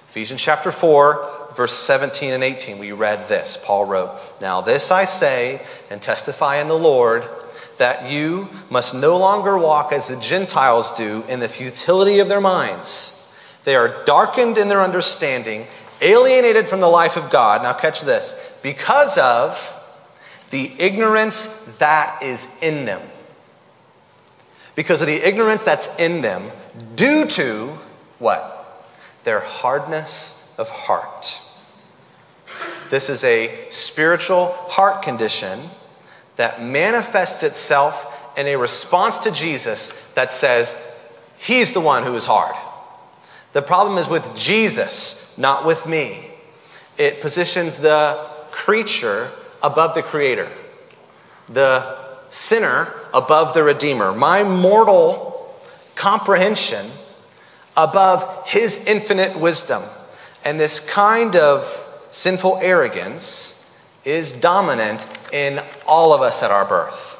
Ephesians 0.09 0.41
chapter 0.41 0.71
4, 0.71 1.53
verse 1.55 1.73
17 1.73 2.33
and 2.33 2.43
18, 2.43 2.79
we 2.79 2.91
read 2.91 3.27
this. 3.27 3.63
Paul 3.65 3.85
wrote, 3.85 4.11
Now 4.41 4.61
this 4.61 4.89
I 4.89 5.05
say 5.05 5.61
and 5.89 6.01
testify 6.01 6.57
in 6.57 6.67
the 6.67 6.77
Lord 6.77 7.23
that 7.77 8.09
you 8.09 8.49
must 8.69 8.95
no 8.95 9.17
longer 9.17 9.57
walk 9.57 9.91
as 9.91 10.07
the 10.07 10.19
Gentiles 10.19 10.97
do 10.97 11.23
in 11.29 11.39
the 11.39 11.49
futility 11.49 12.19
of 12.19 12.29
their 12.29 12.41
minds. 12.41 13.37
They 13.65 13.75
are 13.75 14.05
darkened 14.05 14.57
in 14.57 14.69
their 14.69 14.81
understanding, 14.81 15.67
alienated 16.01 16.67
from 16.67 16.79
the 16.79 16.87
life 16.87 17.17
of 17.17 17.29
God. 17.29 17.63
Now, 17.63 17.73
catch 17.73 18.01
this 18.01 18.59
because 18.63 19.17
of 19.17 19.73
the 20.49 20.71
ignorance 20.79 21.77
that 21.77 22.23
is 22.23 22.59
in 22.61 22.85
them. 22.85 23.01
Because 24.75 25.01
of 25.01 25.07
the 25.07 25.15
ignorance 25.15 25.63
that's 25.63 25.99
in 25.99 26.21
them, 26.21 26.43
due 26.95 27.25
to 27.25 27.67
what? 28.19 28.53
Their 29.23 29.39
hardness 29.39 30.55
of 30.57 30.69
heart. 30.69 31.41
This 32.89 33.09
is 33.09 33.23
a 33.23 33.49
spiritual 33.69 34.45
heart 34.69 35.01
condition 35.01 35.59
that 36.37 36.61
manifests 36.61 37.43
itself 37.43 38.13
in 38.37 38.47
a 38.47 38.55
response 38.55 39.19
to 39.19 39.31
Jesus 39.31 40.13
that 40.13 40.31
says, 40.31 40.75
He's 41.39 41.73
the 41.73 41.81
one 41.81 42.03
who 42.03 42.15
is 42.15 42.25
hard. 42.25 42.55
The 43.57 43.63
problem 43.63 43.97
is 43.97 44.07
with 44.07 44.35
Jesus, 44.35 45.35
not 45.39 45.65
with 45.65 45.87
me. 45.87 46.15
It 46.95 47.21
positions 47.21 47.79
the 47.79 48.23
creature 48.51 49.27
above 49.63 49.95
the 49.95 50.03
creator. 50.03 50.47
the 51.49 51.97
sinner 52.29 52.87
above 53.15 53.55
the 53.55 53.63
Redeemer, 53.63 54.13
my 54.13 54.43
mortal 54.43 55.51
comprehension 55.95 56.85
above 57.75 58.47
his 58.47 58.85
infinite 58.85 59.39
wisdom. 59.39 59.81
And 60.45 60.59
this 60.59 60.87
kind 60.91 61.35
of 61.35 61.63
sinful 62.11 62.59
arrogance 62.61 63.63
is 64.05 64.39
dominant 64.39 65.03
in 65.33 65.59
all 65.87 66.13
of 66.13 66.21
us 66.21 66.43
at 66.43 66.51
our 66.51 66.65
birth. 66.65 67.15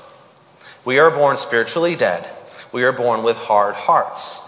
We 0.85 0.99
are 0.99 1.09
born 1.09 1.37
spiritually 1.37 1.95
dead, 1.95 2.29
we 2.71 2.83
are 2.83 2.91
born 2.91 3.23
with 3.23 3.37
hard 3.37 3.73
hearts. 3.73 4.43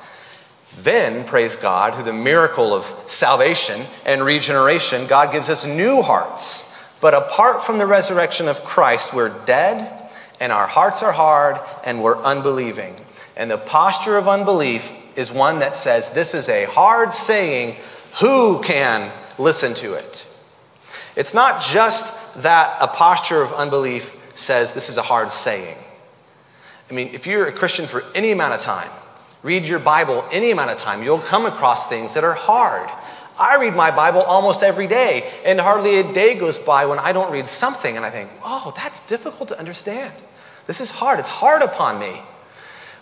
Then, 0.78 1.26
praise 1.26 1.56
God, 1.56 1.96
through 1.96 2.04
the 2.04 2.14
miracle 2.14 2.74
of 2.74 2.86
salvation 3.06 3.82
and 4.06 4.24
regeneration, 4.24 5.08
God 5.08 5.32
gives 5.32 5.50
us 5.50 5.66
new 5.66 6.02
hearts. 6.02 6.98
But 7.02 7.14
apart 7.14 7.64
from 7.64 7.78
the 7.78 7.86
resurrection 7.86 8.48
of 8.48 8.64
Christ, 8.64 9.14
we're 9.14 9.46
dead 9.46 9.92
and 10.40 10.52
our 10.52 10.68
hearts 10.68 11.04
are 11.04 11.12
hard 11.12 11.60
and 11.84 12.02
we're 12.02 12.18
unbelieving. 12.18 12.96
And 13.36 13.50
the 13.50 13.58
posture 13.58 14.18
of 14.18 14.28
unbelief 14.28 15.18
is 15.18 15.32
one 15.32 15.60
that 15.60 15.76
says, 15.76 16.14
This 16.14 16.36
is 16.36 16.50
a 16.50 16.66
hard 16.66 17.14
saying. 17.14 17.76
Who 18.22 18.62
can 18.64 19.12
listen 19.38 19.74
to 19.76 19.94
it? 19.94 20.26
It's 21.16 21.34
not 21.34 21.62
just 21.62 22.44
that 22.44 22.78
a 22.82 22.88
posture 22.88 23.42
of 23.42 23.54
unbelief 23.54 24.16
says, 24.36 24.74
This 24.74 24.90
is 24.90 24.98
a 24.98 25.02
hard 25.02 25.32
saying. 25.32 25.78
I 26.90 26.94
mean, 26.94 27.10
if 27.14 27.28
you're 27.28 27.48
a 27.48 27.52
Christian 27.52 27.86
for 27.86 28.04
any 28.16 28.32
amount 28.32 28.56
of 28.56 28.62
time, 28.62 28.90
read 29.44 29.66
your 29.66 29.80
Bible 29.80 30.26
any 30.32 30.52
amount 30.52 30.72
of 30.72 30.78
time, 30.78 31.04
you'll 31.04 31.20
come 31.20 31.46
across 31.46 31.88
things 31.88 32.16
that 32.16 32.24
are 32.24 32.34
hard. 32.34 32.90
I 33.40 33.58
read 33.58 33.74
my 33.74 33.92
Bible 33.92 34.22
almost 34.22 34.64
every 34.64 34.88
day, 34.88 35.30
and 35.46 35.60
hardly 35.60 36.00
a 36.00 36.14
day 36.14 36.36
goes 36.38 36.60
by 36.60 36.88
when 36.88 37.00
I 37.00 37.14
don't 37.14 37.32
read 37.32 37.48
something 37.48 37.96
and 37.96 38.06
I 38.06 38.10
think, 38.10 38.30
oh, 38.44 38.74
that's 38.76 39.08
difficult 39.08 39.50
to 39.50 39.60
understand. 39.60 40.14
This 40.68 40.82
is 40.82 40.92
hard. 40.92 41.20
It's 41.20 41.30
hard 41.30 41.62
upon 41.62 42.00
me. 42.00 42.22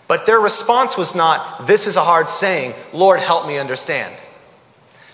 But 0.08 0.26
their 0.26 0.40
response 0.40 0.98
was 0.98 1.16
not, 1.16 1.68
This 1.68 1.88
is 1.88 1.98
a 1.98 2.04
hard 2.04 2.30
saying, 2.30 2.74
Lord, 2.94 3.20
help 3.20 3.48
me 3.48 3.58
understand. 3.58 4.16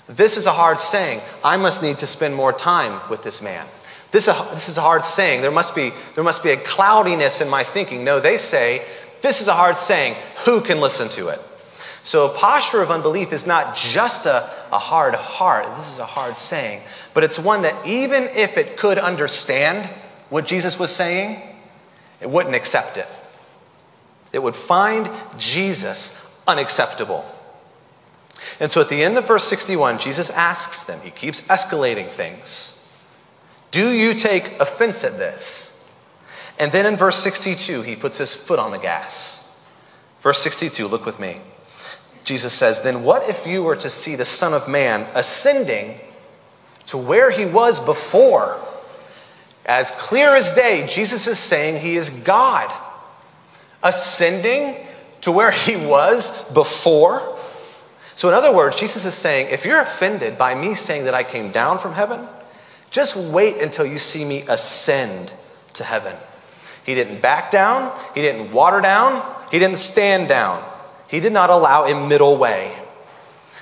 This 0.07 0.37
is 0.37 0.45
a 0.45 0.51
hard 0.51 0.79
saying, 0.79 1.21
I 1.43 1.57
must 1.57 1.81
need 1.81 1.97
to 1.97 2.07
spend 2.07 2.35
more 2.35 2.51
time 2.51 2.99
with 3.09 3.23
this 3.23 3.41
man. 3.41 3.65
This, 4.11 4.27
this 4.27 4.69
is 4.69 4.77
a 4.77 4.81
hard 4.81 5.03
saying. 5.05 5.41
There 5.41 5.49
must, 5.49 5.73
be, 5.73 5.91
there 6.13 6.23
must 6.23 6.43
be 6.43 6.51
a 6.51 6.57
cloudiness 6.57 7.41
in 7.41 7.49
my 7.49 7.63
thinking. 7.63 8.03
No, 8.03 8.19
they 8.19 8.37
say, 8.37 8.85
This 9.23 9.39
is 9.39 9.47
a 9.47 9.53
hard 9.53 9.77
saying. 9.77 10.15
Who 10.43 10.59
can 10.59 10.81
listen 10.81 11.07
to 11.11 11.29
it? 11.29 11.39
So, 12.03 12.29
a 12.29 12.37
posture 12.37 12.81
of 12.81 12.91
unbelief 12.91 13.31
is 13.31 13.47
not 13.47 13.77
just 13.77 14.25
a, 14.25 14.47
a 14.71 14.77
hard 14.77 15.15
heart. 15.15 15.65
This 15.77 15.93
is 15.93 15.99
a 15.99 16.05
hard 16.05 16.35
saying. 16.35 16.81
But 17.13 17.23
it's 17.23 17.39
one 17.39 17.61
that, 17.61 17.87
even 17.87 18.23
if 18.25 18.57
it 18.57 18.75
could 18.75 18.97
understand 18.97 19.85
what 20.29 20.45
Jesus 20.45 20.77
was 20.77 20.93
saying, 20.93 21.39
it 22.19 22.29
wouldn't 22.29 22.53
accept 22.53 22.97
it. 22.97 23.07
It 24.33 24.43
would 24.43 24.57
find 24.57 25.09
Jesus 25.37 26.43
unacceptable. 26.45 27.23
And 28.59 28.69
so 28.69 28.81
at 28.81 28.89
the 28.89 29.01
end 29.03 29.17
of 29.17 29.25
verse 29.25 29.45
61, 29.45 29.99
Jesus 29.99 30.31
asks 30.31 30.83
them, 30.83 30.99
he 31.01 31.11
keeps 31.11 31.47
escalating 31.47 32.07
things. 32.07 32.79
Do 33.71 33.89
you 33.89 34.15
take 34.15 34.59
offense 34.59 35.05
at 35.05 35.17
this? 35.17 35.72
And 36.59 36.71
then 36.71 36.85
in 36.85 36.95
verse 36.95 37.17
62, 37.17 37.81
he 37.81 37.95
puts 37.95 38.17
his 38.17 38.35
foot 38.35 38.59
on 38.59 38.71
the 38.71 38.77
gas. 38.77 39.49
Verse 40.21 40.39
62, 40.39 40.87
look 40.87 41.05
with 41.05 41.19
me. 41.19 41.37
Jesus 42.25 42.53
says, 42.53 42.83
Then 42.83 43.03
what 43.03 43.29
if 43.29 43.47
you 43.47 43.63
were 43.63 43.75
to 43.75 43.89
see 43.89 44.15
the 44.15 44.25
Son 44.25 44.53
of 44.53 44.69
Man 44.69 45.05
ascending 45.15 45.99
to 46.87 46.97
where 46.97 47.31
he 47.31 47.45
was 47.45 47.83
before? 47.85 48.57
As 49.65 49.91
clear 49.91 50.35
as 50.35 50.55
day, 50.55 50.87
Jesus 50.89 51.27
is 51.27 51.39
saying 51.39 51.81
he 51.81 51.95
is 51.95 52.23
God 52.23 52.71
ascending 53.81 54.75
to 55.21 55.31
where 55.31 55.51
he 55.51 55.75
was 55.75 56.53
before. 56.53 57.21
So, 58.13 58.29
in 58.29 58.35
other 58.35 58.53
words, 58.53 58.79
Jesus 58.79 59.05
is 59.05 59.15
saying, 59.15 59.47
if 59.51 59.65
you're 59.65 59.81
offended 59.81 60.37
by 60.37 60.53
me 60.53 60.75
saying 60.75 61.05
that 61.05 61.13
I 61.13 61.23
came 61.23 61.51
down 61.51 61.79
from 61.79 61.93
heaven, 61.93 62.25
just 62.91 63.33
wait 63.33 63.61
until 63.61 63.85
you 63.85 63.97
see 63.97 64.23
me 64.23 64.43
ascend 64.47 65.33
to 65.73 65.83
heaven. 65.83 66.13
He 66.85 66.95
didn't 66.95 67.21
back 67.21 67.51
down, 67.51 67.91
he 68.13 68.21
didn't 68.21 68.51
water 68.51 68.81
down, 68.81 69.23
he 69.51 69.59
didn't 69.59 69.77
stand 69.77 70.27
down. 70.27 70.63
He 71.07 71.19
did 71.19 71.31
not 71.31 71.49
allow 71.49 71.85
a 71.85 72.07
middle 72.07 72.37
way. 72.37 72.75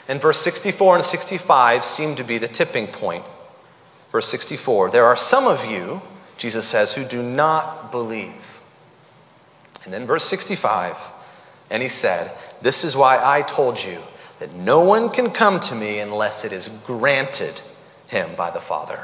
And 0.07 0.21
verse 0.21 0.39
64 0.39 0.97
and 0.97 1.05
65 1.05 1.85
seem 1.85 2.15
to 2.15 2.23
be 2.23 2.37
the 2.37 2.47
tipping 2.47 2.87
point. 2.87 3.23
Verse 4.11 4.27
64 4.27 4.89
There 4.91 5.05
are 5.05 5.17
some 5.17 5.47
of 5.47 5.69
you, 5.69 6.01
Jesus 6.37 6.67
says, 6.67 6.95
who 6.95 7.03
do 7.03 7.21
not 7.21 7.91
believe. 7.91 8.59
And 9.83 9.93
then 9.93 10.05
verse 10.05 10.25
65, 10.25 10.97
and 11.69 11.81
he 11.81 11.89
said, 11.89 12.31
This 12.61 12.83
is 12.83 12.95
why 12.95 13.19
I 13.21 13.41
told 13.41 13.83
you 13.83 13.97
that 14.39 14.53
no 14.53 14.81
one 14.81 15.09
can 15.09 15.31
come 15.31 15.59
to 15.59 15.75
me 15.75 15.99
unless 15.99 16.45
it 16.45 16.51
is 16.51 16.67
granted 16.85 17.59
him 18.09 18.29
by 18.35 18.51
the 18.51 18.59
Father. 18.59 18.99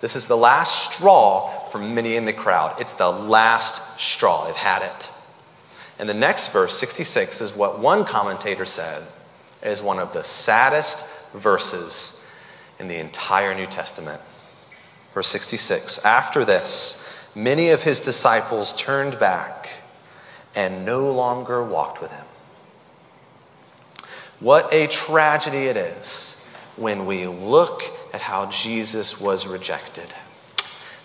This 0.00 0.16
is 0.16 0.28
the 0.28 0.36
last 0.36 0.92
straw 0.92 1.59
for 1.70 1.78
many 1.78 2.16
in 2.16 2.24
the 2.24 2.32
crowd. 2.32 2.80
It's 2.80 2.94
the 2.94 3.10
last 3.10 4.00
straw. 4.00 4.48
It 4.48 4.56
had 4.56 4.82
it. 4.82 5.10
And 5.98 6.08
the 6.08 6.14
next 6.14 6.52
verse, 6.52 6.78
66, 6.78 7.40
is 7.40 7.54
what 7.54 7.78
one 7.78 8.04
commentator 8.04 8.64
said 8.64 9.02
is 9.62 9.82
one 9.82 9.98
of 9.98 10.12
the 10.12 10.24
saddest 10.24 11.32
verses 11.32 12.16
in 12.78 12.88
the 12.88 12.98
entire 12.98 13.54
New 13.54 13.66
Testament. 13.66 14.20
Verse 15.12 15.26
66 15.28 16.04
After 16.04 16.44
this, 16.44 17.32
many 17.36 17.70
of 17.70 17.82
his 17.82 18.00
disciples 18.00 18.74
turned 18.74 19.18
back 19.18 19.68
and 20.56 20.84
no 20.84 21.12
longer 21.12 21.62
walked 21.62 22.00
with 22.00 22.10
him. 22.10 22.24
What 24.40 24.72
a 24.72 24.86
tragedy 24.86 25.66
it 25.66 25.76
is 25.76 26.36
when 26.76 27.04
we 27.04 27.26
look 27.26 27.82
at 28.14 28.22
how 28.22 28.46
Jesus 28.46 29.20
was 29.20 29.46
rejected. 29.46 30.06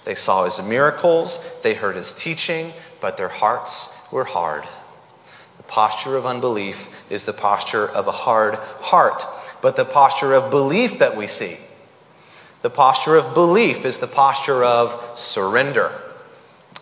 They 0.06 0.16
saw 0.16 0.46
his 0.46 0.62
miracles, 0.68 1.62
they 1.64 1.74
heard 1.74 1.96
his 1.96 2.14
teaching, 2.14 2.72
but 3.02 3.18
their 3.18 3.28
hearts 3.28 4.08
were 4.12 4.24
hard. 4.24 4.64
The 5.58 5.64
posture 5.64 6.16
of 6.16 6.28
unbelief 6.28 7.12
is 7.12 7.26
the 7.26 7.34
posture 7.34 7.88
of 7.88 8.08
a 8.08 8.12
hard 8.12 8.56
heart, 8.82 9.26
but 9.62 9.76
the 9.76 9.84
posture 9.84 10.34
of 10.34 10.52
belief 10.52 11.00
that 11.00 11.18
we 11.18 11.26
see. 11.26 11.58
The 12.62 12.70
posture 12.70 13.16
of 13.16 13.34
belief 13.34 13.86
is 13.86 14.00
the 14.00 14.08
posture 14.08 14.64
of 14.64 15.14
surrender. 15.16 15.92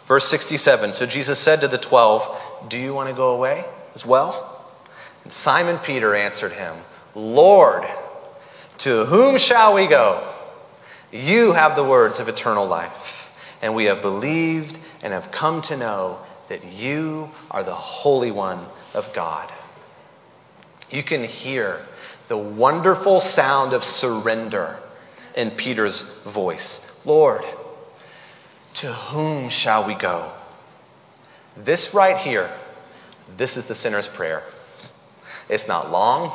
Verse 0.05 0.27
67 0.27 0.91
So 0.91 1.05
Jesus 1.05 1.39
said 1.39 1.61
to 1.61 1.69
the 1.69 1.77
twelve, 1.77 2.27
Do 2.67 2.77
you 2.77 2.93
want 2.93 3.09
to 3.09 3.15
go 3.15 3.35
away 3.35 3.63
as 3.95 4.05
well? 4.05 4.49
And 5.23 5.31
Simon 5.31 5.77
Peter 5.77 6.13
answered 6.13 6.51
him, 6.51 6.75
Lord, 7.15 7.85
to 8.79 9.05
whom 9.05 9.37
shall 9.37 9.75
we 9.75 9.87
go? 9.87 10.27
You 11.13 11.51
have 11.51 11.75
the 11.75 11.83
words 11.83 12.19
of 12.19 12.27
eternal 12.27 12.65
life, 12.65 13.57
and 13.61 13.75
we 13.75 13.85
have 13.85 14.01
believed 14.01 14.79
and 15.03 15.13
have 15.13 15.31
come 15.31 15.61
to 15.63 15.77
know 15.77 16.17
that 16.49 16.65
you 16.65 17.29
are 17.51 17.63
the 17.63 17.75
Holy 17.75 18.31
One 18.31 18.59
of 18.95 19.13
God. 19.13 19.47
You 20.89 21.03
can 21.03 21.23
hear 21.23 21.79
the 22.29 22.37
wonderful 22.37 23.19
sound 23.19 23.73
of 23.73 23.83
surrender 23.83 24.79
in 25.35 25.51
Peter's 25.51 26.23
voice. 26.23 27.05
Lord, 27.05 27.43
to 28.75 28.87
whom 28.87 29.49
shall 29.49 29.85
we 29.85 29.93
go? 29.93 30.31
This 31.55 31.93
right 31.93 32.17
here, 32.17 32.49
this 33.37 33.57
is 33.57 33.67
the 33.67 33.75
sinner's 33.75 34.07
prayer. 34.07 34.41
It's 35.47 35.67
not 35.67 35.91
long, 35.91 36.31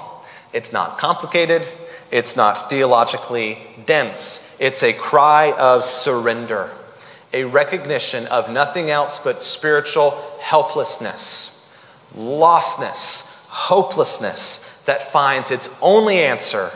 it's 0.52 0.72
not 0.72 0.98
complicated, 0.98 1.66
it's 2.10 2.36
not 2.36 2.70
theologically 2.70 3.58
dense. 3.84 4.56
It's 4.60 4.82
a 4.82 4.92
cry 4.92 5.52
of 5.52 5.84
surrender, 5.84 6.70
a 7.32 7.44
recognition 7.44 8.26
of 8.26 8.50
nothing 8.50 8.90
else 8.90 9.18
but 9.18 9.42
spiritual 9.42 10.10
helplessness, 10.40 11.78
lostness, 12.16 13.48
hopelessness 13.50 14.84
that 14.84 15.12
finds 15.12 15.50
its 15.50 15.78
only 15.82 16.20
answer 16.20 16.70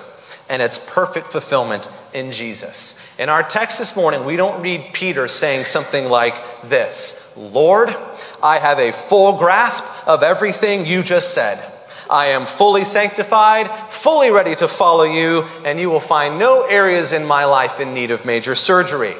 and 0.50 0.60
its 0.60 0.92
perfect 0.94 1.28
fulfillment 1.28 1.88
in 2.12 2.30
Jesus. 2.30 3.18
In 3.18 3.30
our 3.30 3.42
text 3.42 3.78
this 3.78 3.96
morning, 3.96 4.26
we 4.26 4.36
don't 4.36 4.60
read 4.60 4.90
Peter 4.92 5.28
saying 5.28 5.64
something 5.64 6.10
like 6.10 6.34
this 6.64 7.36
Lord, 7.38 7.94
I 8.42 8.58
have 8.58 8.78
a 8.78 8.92
full 8.92 9.38
grasp 9.38 10.06
of 10.06 10.22
everything 10.22 10.84
you 10.84 11.02
just 11.02 11.32
said. 11.32 11.71
I 12.10 12.28
am 12.28 12.46
fully 12.46 12.84
sanctified, 12.84 13.70
fully 13.90 14.30
ready 14.30 14.54
to 14.56 14.68
follow 14.68 15.04
you, 15.04 15.44
and 15.64 15.78
you 15.78 15.90
will 15.90 16.00
find 16.00 16.38
no 16.38 16.64
areas 16.64 17.12
in 17.12 17.24
my 17.24 17.44
life 17.44 17.80
in 17.80 17.94
need 17.94 18.10
of 18.10 18.24
major 18.24 18.54
surgery. 18.54 19.14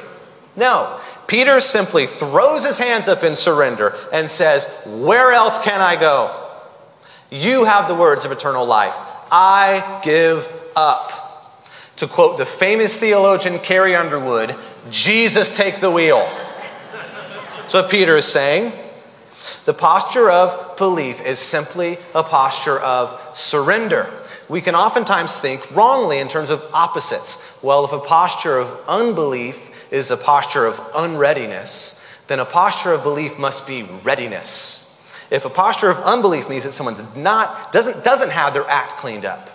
No, 0.55 0.99
Peter 1.27 1.59
simply 1.59 2.05
throws 2.05 2.65
his 2.65 2.77
hands 2.77 3.07
up 3.07 3.23
in 3.23 3.35
surrender 3.35 3.95
and 4.11 4.29
says, 4.29 4.87
Where 4.87 5.31
else 5.31 5.63
can 5.63 5.81
I 5.81 5.95
go? 5.95 6.39
You 7.31 7.65
have 7.65 7.87
the 7.87 7.95
words 7.95 8.25
of 8.25 8.31
eternal 8.31 8.65
life. 8.65 8.95
I 9.31 10.01
give 10.03 10.47
up. 10.75 11.11
To 11.97 12.07
quote 12.07 12.37
the 12.37 12.45
famous 12.45 12.99
theologian 12.99 13.59
Carrie 13.59 13.95
Underwood, 13.95 14.55
Jesus 14.89 15.55
take 15.55 15.75
the 15.75 15.91
wheel. 15.91 16.27
That's 17.57 17.73
what 17.73 17.89
Peter 17.89 18.17
is 18.17 18.25
saying. 18.25 18.71
The 19.65 19.73
posture 19.73 20.29
of 20.29 20.77
belief 20.77 21.25
is 21.25 21.39
simply 21.39 21.97
a 22.15 22.23
posture 22.23 22.79
of 22.79 23.19
surrender. 23.33 24.09
We 24.49 24.61
can 24.61 24.75
oftentimes 24.75 25.39
think 25.39 25.75
wrongly 25.75 26.19
in 26.19 26.27
terms 26.27 26.49
of 26.49 26.63
opposites. 26.73 27.61
Well, 27.63 27.85
if 27.85 27.93
a 27.93 27.99
posture 27.99 28.57
of 28.57 28.85
unbelief 28.87 29.91
is 29.91 30.11
a 30.11 30.17
posture 30.17 30.65
of 30.65 30.79
unreadiness, 30.95 31.99
then 32.27 32.39
a 32.39 32.45
posture 32.45 32.93
of 32.93 33.03
belief 33.03 33.37
must 33.37 33.67
be 33.67 33.83
readiness. 34.03 34.79
If 35.29 35.45
a 35.45 35.49
posture 35.49 35.89
of 35.89 35.97
unbelief 35.97 36.49
means 36.49 36.63
that 36.63 36.73
someone's 36.73 37.15
not 37.15 37.71
doesn't 37.71 38.03
doesn't 38.03 38.31
have 38.31 38.53
their 38.53 38.69
act 38.69 38.97
cleaned 38.97 39.25
up, 39.25 39.49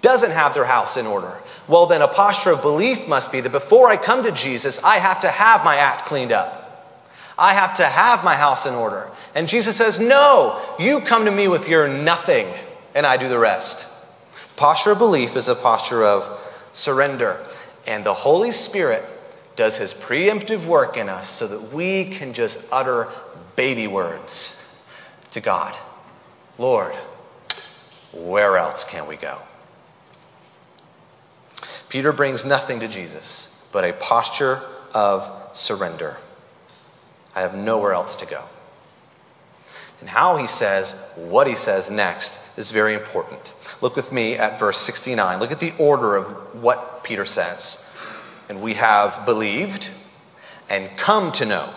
doesn't 0.00 0.32
have 0.32 0.54
their 0.54 0.64
house 0.64 0.96
in 0.96 1.06
order, 1.06 1.32
well 1.66 1.86
then 1.86 2.02
a 2.02 2.08
posture 2.08 2.50
of 2.50 2.62
belief 2.62 3.08
must 3.08 3.32
be 3.32 3.40
that 3.40 3.52
before 3.52 3.88
I 3.88 3.96
come 3.96 4.24
to 4.24 4.32
Jesus, 4.32 4.84
I 4.84 4.98
have 4.98 5.20
to 5.20 5.30
have 5.30 5.64
my 5.64 5.76
act 5.76 6.04
cleaned 6.04 6.32
up. 6.32 6.67
I 7.38 7.54
have 7.54 7.74
to 7.74 7.84
have 7.84 8.24
my 8.24 8.34
house 8.34 8.66
in 8.66 8.74
order. 8.74 9.08
And 9.34 9.48
Jesus 9.48 9.76
says, 9.76 10.00
"No, 10.00 10.60
you 10.78 11.00
come 11.00 11.26
to 11.26 11.30
me 11.30 11.46
with 11.48 11.68
your 11.68 11.86
nothing 11.86 12.52
and 12.94 13.06
I 13.06 13.16
do 13.16 13.28
the 13.28 13.38
rest." 13.38 13.86
Posture 14.56 14.92
of 14.92 14.98
belief 14.98 15.36
is 15.36 15.48
a 15.48 15.54
posture 15.54 16.04
of 16.04 16.28
surrender. 16.72 17.40
And 17.86 18.04
the 18.04 18.14
Holy 18.14 18.50
Spirit 18.50 19.04
does 19.54 19.76
his 19.76 19.94
preemptive 19.94 20.66
work 20.66 20.96
in 20.96 21.08
us 21.08 21.28
so 21.30 21.46
that 21.46 21.72
we 21.72 22.10
can 22.10 22.32
just 22.32 22.72
utter 22.72 23.08
baby 23.56 23.86
words 23.86 24.84
to 25.30 25.40
God 25.40 25.74
Lord, 26.58 26.92
where 28.12 28.56
else 28.56 28.84
can 28.84 29.06
we 29.06 29.16
go? 29.16 29.38
Peter 31.88 32.12
brings 32.12 32.44
nothing 32.44 32.80
to 32.80 32.88
Jesus 32.88 33.68
but 33.72 33.84
a 33.84 33.92
posture 33.92 34.60
of 34.92 35.30
surrender. 35.52 36.16
I 37.34 37.42
have 37.42 37.54
nowhere 37.56 37.92
else 37.92 38.16
to 38.16 38.26
go. 38.26 38.42
And 40.00 40.08
how 40.08 40.36
he 40.36 40.46
says 40.46 41.12
what 41.16 41.46
he 41.46 41.54
says 41.54 41.90
next 41.90 42.58
is 42.58 42.70
very 42.70 42.94
important. 42.94 43.52
Look 43.80 43.96
with 43.96 44.12
me 44.12 44.36
at 44.36 44.58
verse 44.58 44.78
69. 44.78 45.40
Look 45.40 45.52
at 45.52 45.60
the 45.60 45.72
order 45.78 46.16
of 46.16 46.62
what 46.62 47.04
Peter 47.04 47.24
says. 47.24 47.84
And 48.48 48.62
we 48.62 48.74
have 48.74 49.24
believed 49.26 49.88
and 50.68 50.96
come 50.96 51.32
to 51.32 51.46
know 51.46 51.68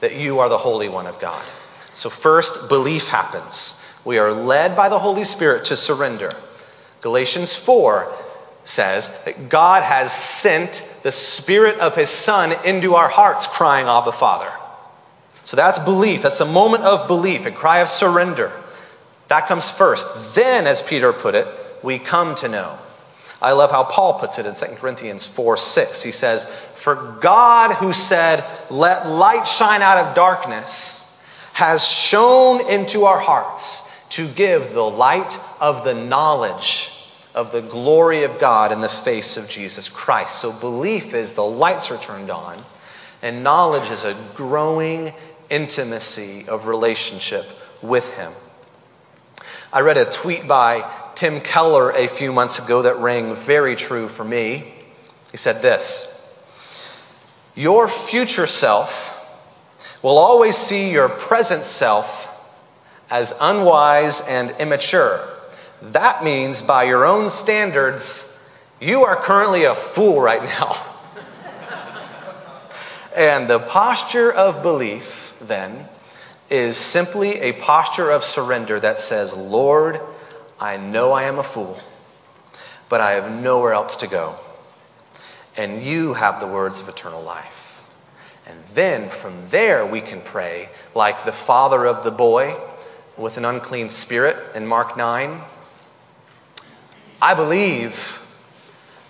that 0.00 0.16
you 0.16 0.40
are 0.40 0.48
the 0.48 0.58
Holy 0.58 0.88
One 0.88 1.06
of 1.06 1.20
God. 1.20 1.44
So, 1.92 2.10
first, 2.10 2.68
belief 2.68 3.08
happens. 3.08 4.02
We 4.04 4.18
are 4.18 4.32
led 4.32 4.76
by 4.76 4.88
the 4.88 4.98
Holy 4.98 5.24
Spirit 5.24 5.66
to 5.66 5.76
surrender. 5.76 6.32
Galatians 7.00 7.56
4 7.56 8.12
says 8.64 9.24
that 9.24 9.48
God 9.48 9.82
has 9.82 10.12
sent 10.12 10.72
the 11.02 11.12
Spirit 11.12 11.78
of 11.78 11.94
His 11.94 12.08
Son 12.08 12.52
into 12.64 12.94
our 12.94 13.08
hearts, 13.08 13.46
crying, 13.46 13.86
Abba, 13.86 14.12
Father. 14.12 14.50
So 15.44 15.56
that's 15.56 15.78
belief. 15.78 16.22
That's 16.22 16.40
a 16.40 16.46
moment 16.46 16.84
of 16.84 17.06
belief, 17.06 17.46
a 17.46 17.50
cry 17.50 17.80
of 17.80 17.88
surrender. 17.88 18.50
That 19.28 19.46
comes 19.46 19.70
first. 19.70 20.34
Then, 20.34 20.66
as 20.66 20.82
Peter 20.82 21.12
put 21.12 21.34
it, 21.34 21.46
we 21.82 21.98
come 21.98 22.34
to 22.36 22.48
know. 22.48 22.78
I 23.42 23.52
love 23.52 23.70
how 23.70 23.84
Paul 23.84 24.18
puts 24.18 24.38
it 24.38 24.46
in 24.46 24.54
2 24.54 24.76
Corinthians 24.76 25.26
4 25.26 25.58
6. 25.58 26.02
He 26.02 26.12
says, 26.12 26.46
For 26.46 26.94
God 27.20 27.72
who 27.72 27.92
said, 27.92 28.42
Let 28.70 29.06
light 29.06 29.46
shine 29.46 29.82
out 29.82 30.06
of 30.06 30.14
darkness, 30.14 31.26
has 31.52 31.86
shone 31.86 32.70
into 32.70 33.04
our 33.04 33.18
hearts 33.18 33.90
to 34.10 34.26
give 34.26 34.72
the 34.72 34.84
light 34.84 35.38
of 35.60 35.84
the 35.84 35.94
knowledge 35.94 36.93
of 37.34 37.50
the 37.50 37.62
glory 37.62 38.24
of 38.24 38.38
God 38.38 38.70
in 38.70 38.80
the 38.80 38.88
face 38.88 39.36
of 39.36 39.50
Jesus 39.50 39.88
Christ. 39.88 40.36
So 40.36 40.52
belief 40.52 41.14
is 41.14 41.34
the 41.34 41.42
lights 41.42 41.90
are 41.90 41.98
turned 41.98 42.30
on, 42.30 42.56
and 43.22 43.42
knowledge 43.42 43.90
is 43.90 44.04
a 44.04 44.16
growing 44.34 45.12
intimacy 45.50 46.48
of 46.48 46.66
relationship 46.66 47.44
with 47.82 48.16
Him. 48.16 48.32
I 49.72 49.80
read 49.80 49.96
a 49.96 50.04
tweet 50.04 50.46
by 50.46 50.88
Tim 51.16 51.40
Keller 51.40 51.90
a 51.90 52.06
few 52.06 52.32
months 52.32 52.64
ago 52.64 52.82
that 52.82 52.98
rang 52.98 53.34
very 53.34 53.74
true 53.74 54.08
for 54.08 54.24
me. 54.24 54.72
He 55.32 55.36
said 55.36 55.62
this 55.62 56.46
Your 57.56 57.88
future 57.88 58.46
self 58.46 59.10
will 60.02 60.18
always 60.18 60.56
see 60.56 60.92
your 60.92 61.08
present 61.08 61.62
self 61.62 62.30
as 63.10 63.36
unwise 63.40 64.28
and 64.28 64.54
immature. 64.60 65.20
That 65.92 66.24
means, 66.24 66.62
by 66.62 66.84
your 66.84 67.04
own 67.04 67.28
standards, 67.28 68.30
you 68.80 69.04
are 69.04 69.16
currently 69.16 69.64
a 69.64 69.74
fool 69.74 70.20
right 70.20 70.42
now. 70.42 70.76
and 73.16 73.48
the 73.48 73.58
posture 73.58 74.32
of 74.32 74.62
belief, 74.62 75.36
then, 75.42 75.88
is 76.48 76.76
simply 76.76 77.40
a 77.40 77.52
posture 77.52 78.10
of 78.10 78.24
surrender 78.24 78.80
that 78.80 78.98
says, 78.98 79.36
Lord, 79.36 80.00
I 80.60 80.78
know 80.78 81.12
I 81.12 81.24
am 81.24 81.38
a 81.38 81.42
fool, 81.42 81.78
but 82.88 83.00
I 83.00 83.12
have 83.12 83.30
nowhere 83.42 83.74
else 83.74 83.96
to 83.96 84.08
go. 84.08 84.34
And 85.56 85.82
you 85.82 86.14
have 86.14 86.40
the 86.40 86.46
words 86.46 86.80
of 86.80 86.88
eternal 86.88 87.22
life. 87.22 87.82
And 88.46 88.58
then 88.74 89.08
from 89.08 89.48
there 89.48 89.86
we 89.86 90.00
can 90.00 90.20
pray 90.20 90.68
like 90.94 91.24
the 91.24 91.32
father 91.32 91.86
of 91.86 92.04
the 92.04 92.10
boy 92.10 92.56
with 93.16 93.36
an 93.36 93.44
unclean 93.44 93.88
spirit 93.88 94.36
in 94.54 94.66
Mark 94.66 94.96
9. 94.96 95.40
I 97.24 97.32
believe, 97.32 98.22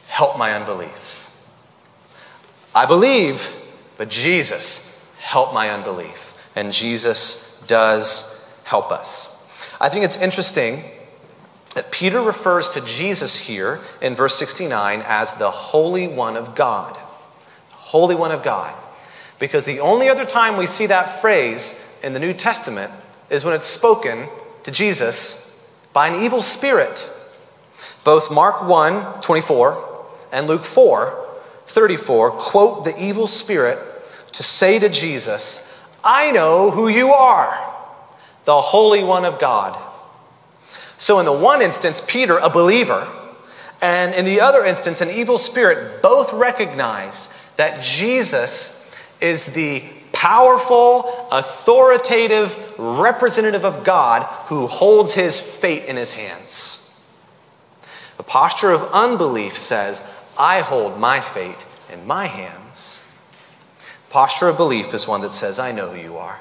help 0.07 0.39
my 0.39 0.53
unbelief. 0.53 1.29
I 2.73 2.87
believe, 2.87 3.45
but 3.99 4.09
Jesus, 4.09 5.13
help 5.21 5.53
my 5.53 5.71
unbelief. 5.71 6.33
And 6.55 6.73
Jesus 6.73 7.67
does 7.67 8.63
help 8.67 8.93
us. 8.93 9.77
I 9.81 9.89
think 9.89 10.05
it's 10.05 10.23
interesting 10.23 10.79
that 11.75 11.91
Peter 11.91 12.23
refers 12.23 12.75
to 12.75 12.87
Jesus 12.87 13.37
here 13.37 13.81
in 14.01 14.15
verse 14.15 14.37
69 14.37 15.03
as 15.05 15.35
the 15.35 15.51
Holy 15.51 16.07
One 16.07 16.37
of 16.37 16.55
God. 16.55 16.97
Holy 17.73 18.15
One 18.15 18.31
of 18.31 18.45
God. 18.45 18.73
Because 19.41 19.65
the 19.65 19.81
only 19.81 20.09
other 20.09 20.25
time 20.25 20.57
we 20.57 20.67
see 20.67 20.87
that 20.87 21.21
phrase 21.21 22.01
in 22.05 22.13
the 22.13 22.21
New 22.21 22.33
Testament 22.33 22.93
is 23.29 23.45
when 23.45 23.55
it's 23.55 23.67
spoken 23.67 24.29
to 24.63 24.71
Jesus 24.71 25.69
by 25.93 26.07
an 26.07 26.23
evil 26.23 26.43
spirit. 26.43 27.11
Both 28.05 28.31
Mark 28.31 28.69
1 28.69 29.21
24 29.21 30.07
and 30.33 30.47
Luke 30.47 30.65
4 30.65 31.27
34 31.67 32.31
quote 32.33 32.85
the 32.85 32.95
evil 32.99 33.27
spirit 33.27 33.79
to 34.33 34.43
say 34.43 34.79
to 34.79 34.89
Jesus, 34.89 35.71
I 36.03 36.33
know 36.33 36.71
who 36.71 36.89
you 36.89 37.13
are, 37.13 37.75
the 38.45 38.61
Holy 38.61 39.03
One 39.03 39.25
of 39.25 39.39
God. 39.39 39.81
So, 40.99 41.19
in 41.19 41.25
the 41.25 41.33
one 41.33 41.63
instance, 41.63 42.03
Peter, 42.07 42.39
a 42.39 42.51
believer, 42.51 43.07
and 43.83 44.15
in 44.15 44.25
the 44.25 44.43
other 44.43 44.65
instance, 44.65 45.01
an 45.01 45.11
evil 45.11 45.39
spirit, 45.39 46.03
both 46.03 46.33
recognize 46.33 47.29
that 47.57 47.83
Jesus 47.83 48.85
is 49.21 49.55
the 49.55 49.83
powerful, 50.13 51.29
authoritative 51.33 52.57
representative 52.79 53.65
of 53.65 53.85
God 53.85 54.23
who 54.47 54.67
holds 54.67 55.15
his 55.15 55.41
fate 55.41 55.85
in 55.87 55.97
his 55.97 56.11
hands. 56.11 56.84
The 58.25 58.31
posture 58.31 58.71
of 58.71 58.93
unbelief 58.93 59.57
says, 59.57 60.03
I 60.39 60.61
hold 60.61 60.99
my 60.99 61.21
fate 61.21 61.65
in 61.93 62.07
my 62.07 62.27
hands. 62.27 63.01
Posture 64.11 64.49
of 64.49 64.57
belief 64.57 64.95
is 64.95 65.07
one 65.07 65.23
that 65.23 65.35
says, 65.35 65.59
I 65.59 65.73
know 65.73 65.91
who 65.91 66.01
you 66.01 66.17
are. 66.17 66.39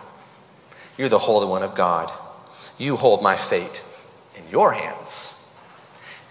You're 0.98 1.10
the 1.10 1.20
Holy 1.20 1.48
One 1.48 1.64
of 1.64 1.76
God. 1.76 2.12
You 2.78 2.96
hold 2.96 3.22
my 3.22 3.36
fate 3.36 3.84
in 4.36 4.50
your 4.50 4.72
hands. 4.74 5.40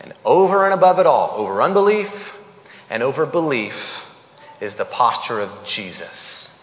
And 0.01 0.13
over 0.25 0.65
and 0.65 0.75
above 0.75 0.99
it 0.99 1.07
all, 1.07 1.33
over 1.37 1.63
unbelief 1.63 2.37
and 2.91 3.03
over 3.03 3.27
belief, 3.27 4.09
is 4.61 4.77
the 4.77 4.85
posture 4.85 5.41
of 5.41 5.51
Jesus. 5.67 6.59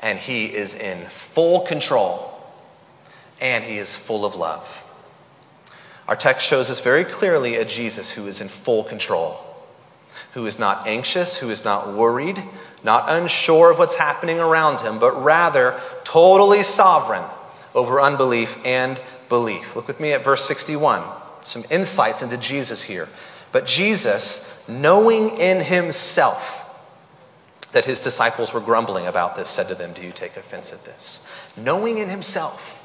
And 0.00 0.18
he 0.18 0.46
is 0.46 0.74
in 0.74 0.98
full 1.06 1.60
control 1.60 2.30
and 3.40 3.64
he 3.64 3.78
is 3.78 3.96
full 3.96 4.24
of 4.24 4.34
love. 4.36 4.86
Our 6.10 6.16
text 6.16 6.44
shows 6.44 6.70
us 6.70 6.80
very 6.80 7.04
clearly 7.04 7.54
a 7.54 7.64
Jesus 7.64 8.10
who 8.10 8.26
is 8.26 8.40
in 8.40 8.48
full 8.48 8.82
control, 8.82 9.38
who 10.32 10.44
is 10.44 10.58
not 10.58 10.88
anxious, 10.88 11.36
who 11.36 11.50
is 11.50 11.64
not 11.64 11.94
worried, 11.94 12.42
not 12.82 13.08
unsure 13.08 13.70
of 13.70 13.78
what's 13.78 13.94
happening 13.94 14.40
around 14.40 14.80
him, 14.80 14.98
but 14.98 15.22
rather 15.22 15.78
totally 16.02 16.64
sovereign 16.64 17.22
over 17.76 18.00
unbelief 18.00 18.66
and 18.66 19.00
belief. 19.28 19.76
Look 19.76 19.86
with 19.86 20.00
me 20.00 20.12
at 20.12 20.24
verse 20.24 20.44
61. 20.44 21.00
Some 21.42 21.62
insights 21.70 22.22
into 22.22 22.38
Jesus 22.38 22.82
here. 22.82 23.06
But 23.52 23.68
Jesus, 23.68 24.68
knowing 24.68 25.38
in 25.38 25.60
himself 25.60 26.56
that 27.70 27.84
his 27.84 28.00
disciples 28.00 28.52
were 28.52 28.58
grumbling 28.58 29.06
about 29.06 29.36
this, 29.36 29.48
said 29.48 29.68
to 29.68 29.76
them, 29.76 29.92
Do 29.92 30.04
you 30.04 30.10
take 30.10 30.36
offense 30.36 30.72
at 30.72 30.84
this? 30.84 31.32
Knowing 31.56 31.98
in 31.98 32.08
himself. 32.08 32.79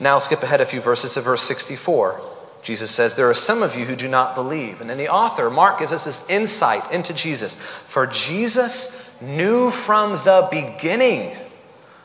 Now 0.00 0.18
skip 0.18 0.42
ahead 0.42 0.60
a 0.60 0.66
few 0.66 0.80
verses 0.80 1.14
to 1.14 1.20
verse 1.20 1.42
64. 1.42 2.20
Jesus 2.62 2.90
says, 2.90 3.14
There 3.14 3.30
are 3.30 3.34
some 3.34 3.62
of 3.62 3.76
you 3.76 3.84
who 3.84 3.96
do 3.96 4.08
not 4.08 4.34
believe. 4.34 4.80
And 4.80 4.88
then 4.88 4.98
the 4.98 5.08
author, 5.08 5.50
Mark, 5.50 5.78
gives 5.78 5.92
us 5.92 6.04
this 6.04 6.28
insight 6.30 6.92
into 6.92 7.14
Jesus. 7.14 7.54
For 7.54 8.06
Jesus 8.06 9.20
knew 9.22 9.70
from 9.70 10.12
the 10.24 10.48
beginning 10.50 11.36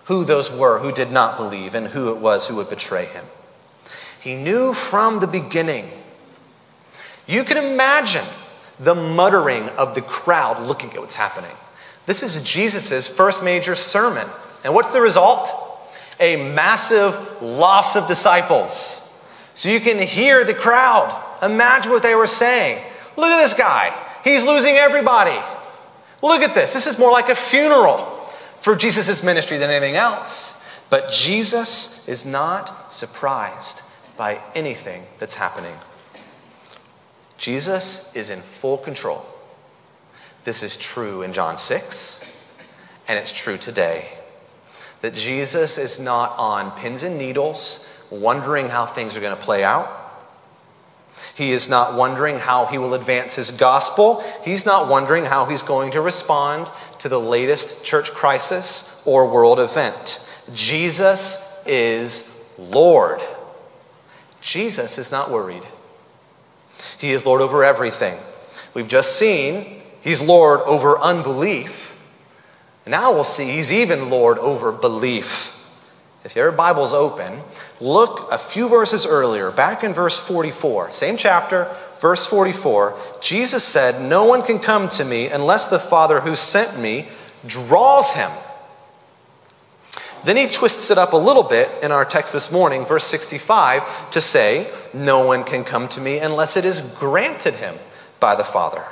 who 0.06 0.26
those 0.26 0.52
were 0.52 0.80
who 0.80 0.92
did 0.92 1.12
not 1.12 1.38
believe 1.38 1.76
and 1.76 1.88
who 1.88 2.14
it 2.16 2.18
was 2.20 2.48
who 2.48 2.58
would 2.58 2.70
betray 2.70 3.06
him. 3.06 3.26
He 4.22 4.36
knew 4.36 4.74
from 4.74 5.20
the 5.20 5.28
beginning. 5.28 5.90
You 7.28 7.44
can 7.44 7.58
imagine 7.58 8.26
the 8.80 8.96
muttering 8.96 9.70
of 9.70 9.96
the 9.96 10.02
crowd 10.02 10.66
looking 10.66 10.94
at 10.94 11.00
what's 11.00 11.16
happening. 11.16 11.52
This 12.06 12.24
is 12.24 12.44
Jesus' 12.44 13.08
first 13.08 13.44
major 13.44 13.76
sermon. 13.76 14.28
And 14.64 14.74
what's 14.74 14.92
the 14.92 15.02
result? 15.02 15.52
A 16.20 16.36
massive 16.54 17.42
loss 17.42 17.96
of 17.96 18.08
disciples. 18.08 19.10
So 19.56 19.70
you 19.70 19.80
can 19.80 20.00
hear 20.00 20.44
the 20.44 20.54
crowd. 20.54 21.22
Imagine 21.42 21.92
what 21.92 22.04
they 22.04 22.16
were 22.16 22.28
saying. 22.28 22.84
Look 23.16 23.30
at 23.30 23.42
this 23.42 23.54
guy. 23.54 23.94
He's 24.24 24.44
losing 24.44 24.76
everybody. 24.76 25.38
Look 26.22 26.42
at 26.42 26.54
this. 26.54 26.74
This 26.74 26.88
is 26.88 26.98
more 26.98 27.12
like 27.12 27.30
a 27.30 27.36
funeral 27.36 27.98
for 28.62 28.76
Jesus' 28.76 29.24
ministry 29.24 29.58
than 29.58 29.70
anything 29.70 29.96
else. 29.96 30.60
But 30.90 31.12
Jesus 31.12 32.08
is 32.08 32.26
not 32.26 32.94
surprised 32.94 33.82
by 34.18 34.40
anything 34.56 35.04
that's 35.20 35.36
happening. 35.36 35.76
Jesus 37.38 38.16
is 38.16 38.30
in 38.30 38.40
full 38.40 38.78
control. 38.78 39.26
This 40.44 40.64
is 40.64 40.78
true 40.78 41.24
in 41.24 41.34
John 41.34 41.58
6, 41.58 42.56
and 43.08 43.20
it's 43.20 43.32
true 43.32 43.58
today. 43.58 44.08
That 45.04 45.16
Jesus 45.16 45.78
is 45.78 46.00
not 46.00 46.36
on 46.38 46.72
pins 46.72 47.04
and 47.04 47.18
needles 47.18 48.08
wondering 48.10 48.70
how 48.70 48.86
things 48.86 49.18
are 49.18 49.20
going 49.20 49.36
to 49.36 49.42
play 49.42 49.62
out. 49.62 49.90
He 51.36 51.52
is 51.52 51.70
not 51.70 51.98
wondering 51.98 52.40
how 52.40 52.68
he 52.68 52.78
will 52.78 52.94
advance 52.94 53.36
his 53.36 53.52
gospel. 53.52 54.24
He's 54.46 54.66
not 54.66 54.88
wondering 54.88 55.26
how 55.26 55.44
he's 55.44 55.64
going 55.64 55.92
to 55.92 56.00
respond 56.00 56.72
to 57.00 57.10
the 57.10 57.20
latest 57.20 57.86
church 57.86 58.12
crisis 58.12 59.04
or 59.06 59.30
world 59.30 59.60
event. 59.60 60.26
Jesus 60.56 61.62
is 61.68 62.50
Lord. 62.58 63.22
Jesus 64.40 64.98
is 65.00 65.12
not 65.12 65.30
worried. 65.32 65.64
He 66.98 67.12
is 67.12 67.26
Lord 67.26 67.42
over 67.42 67.66
everything. 67.66 68.18
We've 68.74 68.88
just 68.88 69.20
seen 69.20 69.82
he's 70.02 70.22
Lord 70.22 70.62
over 70.62 70.98
unbelief. 70.98 71.93
Now 72.86 73.14
we'll 73.14 73.24
see 73.24 73.46
he's 73.46 73.72
even 73.72 74.10
Lord 74.10 74.38
over 74.38 74.72
belief. 74.72 75.60
If 76.26 76.36
your 76.36 76.52
Bible's 76.52 76.94
open, 76.94 77.42
look 77.82 78.32
a 78.32 78.38
few 78.38 78.70
verses 78.70 79.06
earlier, 79.06 79.52
back 79.52 79.84
in 79.84 79.94
verse 79.94 80.26
44, 80.26 80.92
same 80.92 81.18
chapter, 81.18 81.74
verse 82.00 82.26
44. 82.26 82.98
Jesus 83.22 83.64
said, 83.64 84.10
No 84.10 84.26
one 84.26 84.42
can 84.42 84.60
come 84.60 84.90
to 84.90 85.06
me 85.06 85.28
unless 85.28 85.68
the 85.68 85.80
Father 85.80 86.20
who 86.20 86.36
sent 86.36 86.82
me 86.82 87.06
draws 87.46 88.14
him. 88.14 88.30
Then 90.24 90.38
he 90.38 90.48
twists 90.48 90.92
it 90.92 90.98
up 90.98 91.12
a 91.12 91.18
little 91.18 91.44
bit 91.44 91.70
in 91.84 91.92
our 91.92 92.06
text 92.06 92.32
this 92.32 92.52
morning, 92.52 92.86
verse 92.86 93.06
65, 93.06 94.12
to 94.12 94.22
say, 94.22 94.66
No 94.94 95.26
one 95.26 95.44
can 95.44 95.66
come 95.66 95.90
to 95.90 96.02
me 96.02 96.20
unless 96.20 96.56
it 96.56 96.64
is 96.64 96.96
granted 97.00 97.54
him 97.56 97.76
by 98.22 98.36
the 98.36 98.46
Father. 98.46 98.84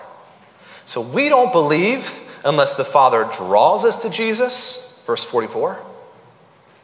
So 0.83 0.99
we 0.99 1.29
don't 1.29 1.53
believe 1.53 2.27
unless 2.43 2.75
the 2.75 2.85
Father 2.85 3.29
draws 3.37 3.85
us 3.85 4.03
to 4.03 4.09
Jesus, 4.09 5.03
verse 5.07 5.23
44 5.23 5.79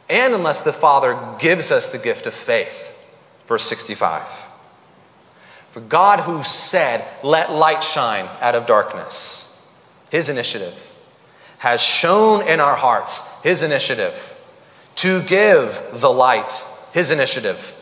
and 0.08 0.34
unless 0.34 0.62
the 0.62 0.72
Father 0.72 1.18
gives 1.38 1.70
us 1.70 1.90
the 1.90 1.98
gift 1.98 2.26
of 2.26 2.34
faith. 2.34 2.94
Verse 3.46 3.64
65. 3.64 4.22
For 5.70 5.80
God, 5.80 6.20
who 6.20 6.42
said, 6.42 7.04
Let 7.22 7.52
light 7.52 7.84
shine 7.84 8.26
out 8.40 8.54
of 8.54 8.66
darkness, 8.66 9.54
his 10.10 10.28
initiative, 10.28 10.84
has 11.58 11.82
shone 11.82 12.46
in 12.46 12.60
our 12.60 12.76
hearts 12.76 13.42
his 13.42 13.62
initiative 13.62 14.34
to 14.96 15.22
give 15.22 15.82
the 15.92 16.10
light, 16.10 16.64
his 16.92 17.10
initiative, 17.10 17.74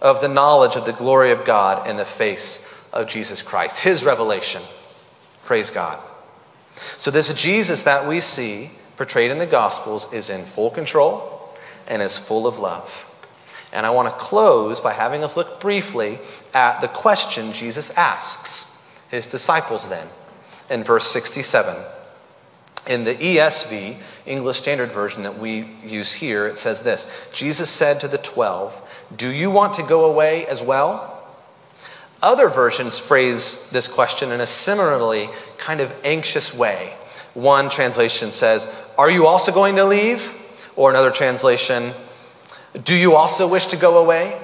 of 0.00 0.20
the 0.20 0.28
knowledge 0.28 0.76
of 0.76 0.84
the 0.84 0.92
glory 0.92 1.30
of 1.30 1.44
God 1.44 1.88
in 1.88 1.96
the 1.96 2.04
face 2.04 2.90
of 2.92 3.08
Jesus 3.08 3.42
Christ, 3.42 3.78
his 3.78 4.04
revelation. 4.04 4.62
Praise 5.44 5.70
God. 5.70 5.98
So, 6.76 7.10
this 7.10 7.32
Jesus 7.34 7.84
that 7.84 8.08
we 8.08 8.20
see 8.20 8.70
portrayed 8.96 9.30
in 9.30 9.38
the 9.38 9.46
Gospels 9.46 10.12
is 10.12 10.30
in 10.30 10.42
full 10.42 10.70
control 10.70 11.42
and 11.88 12.00
is 12.02 12.18
full 12.18 12.46
of 12.46 12.58
love. 12.58 13.08
And 13.72 13.86
I 13.86 13.90
want 13.90 14.08
to 14.08 14.14
close 14.14 14.80
by 14.80 14.92
having 14.92 15.24
us 15.24 15.36
look 15.36 15.60
briefly 15.60 16.18
at 16.54 16.80
the 16.80 16.88
question 16.88 17.52
Jesus 17.52 17.96
asks 17.96 18.68
his 19.10 19.28
disciples 19.28 19.88
then 19.88 20.06
in 20.70 20.84
verse 20.84 21.06
67. 21.06 21.74
In 22.88 23.04
the 23.04 23.14
ESV, 23.14 23.94
English 24.26 24.58
Standard 24.58 24.90
Version 24.90 25.22
that 25.22 25.38
we 25.38 25.64
use 25.84 26.12
here, 26.12 26.48
it 26.48 26.58
says 26.58 26.82
this 26.82 27.30
Jesus 27.32 27.70
said 27.70 28.00
to 28.00 28.08
the 28.08 28.18
twelve, 28.18 28.74
Do 29.14 29.28
you 29.28 29.50
want 29.50 29.74
to 29.74 29.84
go 29.84 30.06
away 30.06 30.46
as 30.46 30.60
well? 30.60 31.11
Other 32.22 32.48
versions 32.48 33.00
phrase 33.00 33.70
this 33.70 33.88
question 33.88 34.30
in 34.30 34.40
a 34.40 34.46
similarly 34.46 35.28
kind 35.58 35.80
of 35.80 35.92
anxious 36.04 36.56
way. 36.56 36.92
One 37.34 37.68
translation 37.68 38.30
says, 38.30 38.72
Are 38.96 39.10
you 39.10 39.26
also 39.26 39.50
going 39.50 39.76
to 39.76 39.84
leave? 39.84 40.38
Or 40.76 40.90
another 40.90 41.10
translation, 41.10 41.92
Do 42.80 42.96
you 42.96 43.16
also 43.16 43.48
wish 43.48 43.66
to 43.68 43.76
go 43.76 43.98
away? 43.98 44.38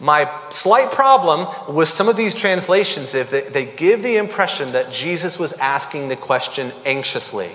My 0.00 0.30
slight 0.50 0.90
problem 0.90 1.48
with 1.74 1.88
some 1.88 2.08
of 2.08 2.16
these 2.16 2.34
translations 2.34 3.14
is 3.14 3.30
that 3.30 3.52
they 3.52 3.64
give 3.64 4.02
the 4.02 4.16
impression 4.16 4.72
that 4.72 4.92
Jesus 4.92 5.38
was 5.38 5.52
asking 5.54 6.08
the 6.08 6.16
question 6.16 6.72
anxiously, 6.84 7.50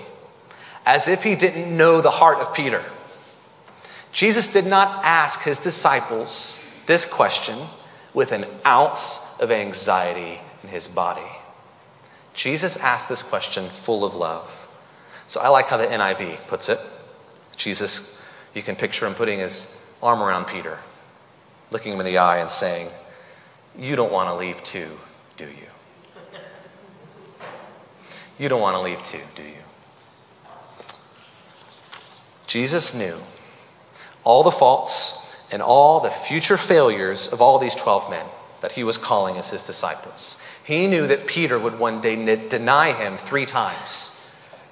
as 0.84 1.08
if 1.08 1.22
he 1.22 1.36
didn't 1.36 1.74
know 1.74 2.00
the 2.00 2.10
heart 2.10 2.38
of 2.38 2.54
Peter. 2.54 2.82
Jesus 4.12 4.52
did 4.52 4.66
not 4.66 5.04
ask 5.04 5.42
his 5.42 5.58
disciples 5.58 6.60
this 6.86 7.10
question 7.10 7.56
with 8.14 8.30
an 8.30 8.46
ounce 8.64 9.40
of 9.40 9.50
anxiety 9.50 10.40
in 10.62 10.68
his 10.68 10.88
body. 10.88 11.20
Jesus 12.32 12.76
asked 12.76 13.08
this 13.08 13.22
question 13.22 13.64
full 13.64 14.04
of 14.04 14.14
love. 14.14 14.60
So 15.26 15.40
I 15.40 15.48
like 15.48 15.66
how 15.66 15.76
the 15.76 15.86
NIV 15.86 16.46
puts 16.46 16.68
it. 16.68 16.78
Jesus, 17.56 18.20
you 18.54 18.62
can 18.62 18.76
picture 18.76 19.06
him 19.06 19.14
putting 19.14 19.40
his 19.40 19.80
arm 20.02 20.22
around 20.22 20.46
Peter, 20.46 20.78
looking 21.70 21.92
him 21.92 22.00
in 22.00 22.06
the 22.06 22.18
eye 22.18 22.38
and 22.38 22.50
saying, 22.50 22.88
You 23.78 23.96
don't 23.96 24.12
want 24.12 24.28
to 24.28 24.34
leave 24.34 24.62
too, 24.62 24.88
do 25.36 25.44
you? 25.44 25.50
You 28.36 28.48
don't 28.48 28.60
want 28.60 28.74
to 28.74 28.82
leave 28.82 29.00
too, 29.00 29.20
do 29.36 29.42
you? 29.44 29.54
Jesus 32.48 32.98
knew 32.98 33.16
all 34.24 34.42
the 34.42 34.50
faults 34.50 35.23
and 35.54 35.62
all 35.62 36.00
the 36.00 36.10
future 36.10 36.56
failures 36.56 37.32
of 37.32 37.40
all 37.40 37.60
these 37.60 37.76
12 37.76 38.10
men 38.10 38.26
that 38.60 38.72
he 38.72 38.82
was 38.82 38.98
calling 38.98 39.36
as 39.36 39.48
his 39.48 39.62
disciples. 39.62 40.44
He 40.64 40.88
knew 40.88 41.06
that 41.06 41.28
Peter 41.28 41.56
would 41.56 41.78
one 41.78 42.00
day 42.00 42.16
deny 42.48 42.90
him 42.90 43.18
three 43.18 43.46
times 43.46 44.10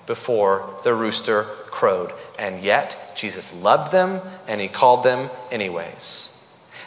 before 0.06 0.68
the 0.82 0.92
rooster 0.92 1.44
crowed. 1.70 2.12
And 2.36 2.64
yet, 2.64 2.98
Jesus 3.14 3.62
loved 3.62 3.92
them 3.92 4.20
and 4.48 4.60
he 4.60 4.66
called 4.66 5.04
them 5.04 5.30
anyways. 5.52 6.28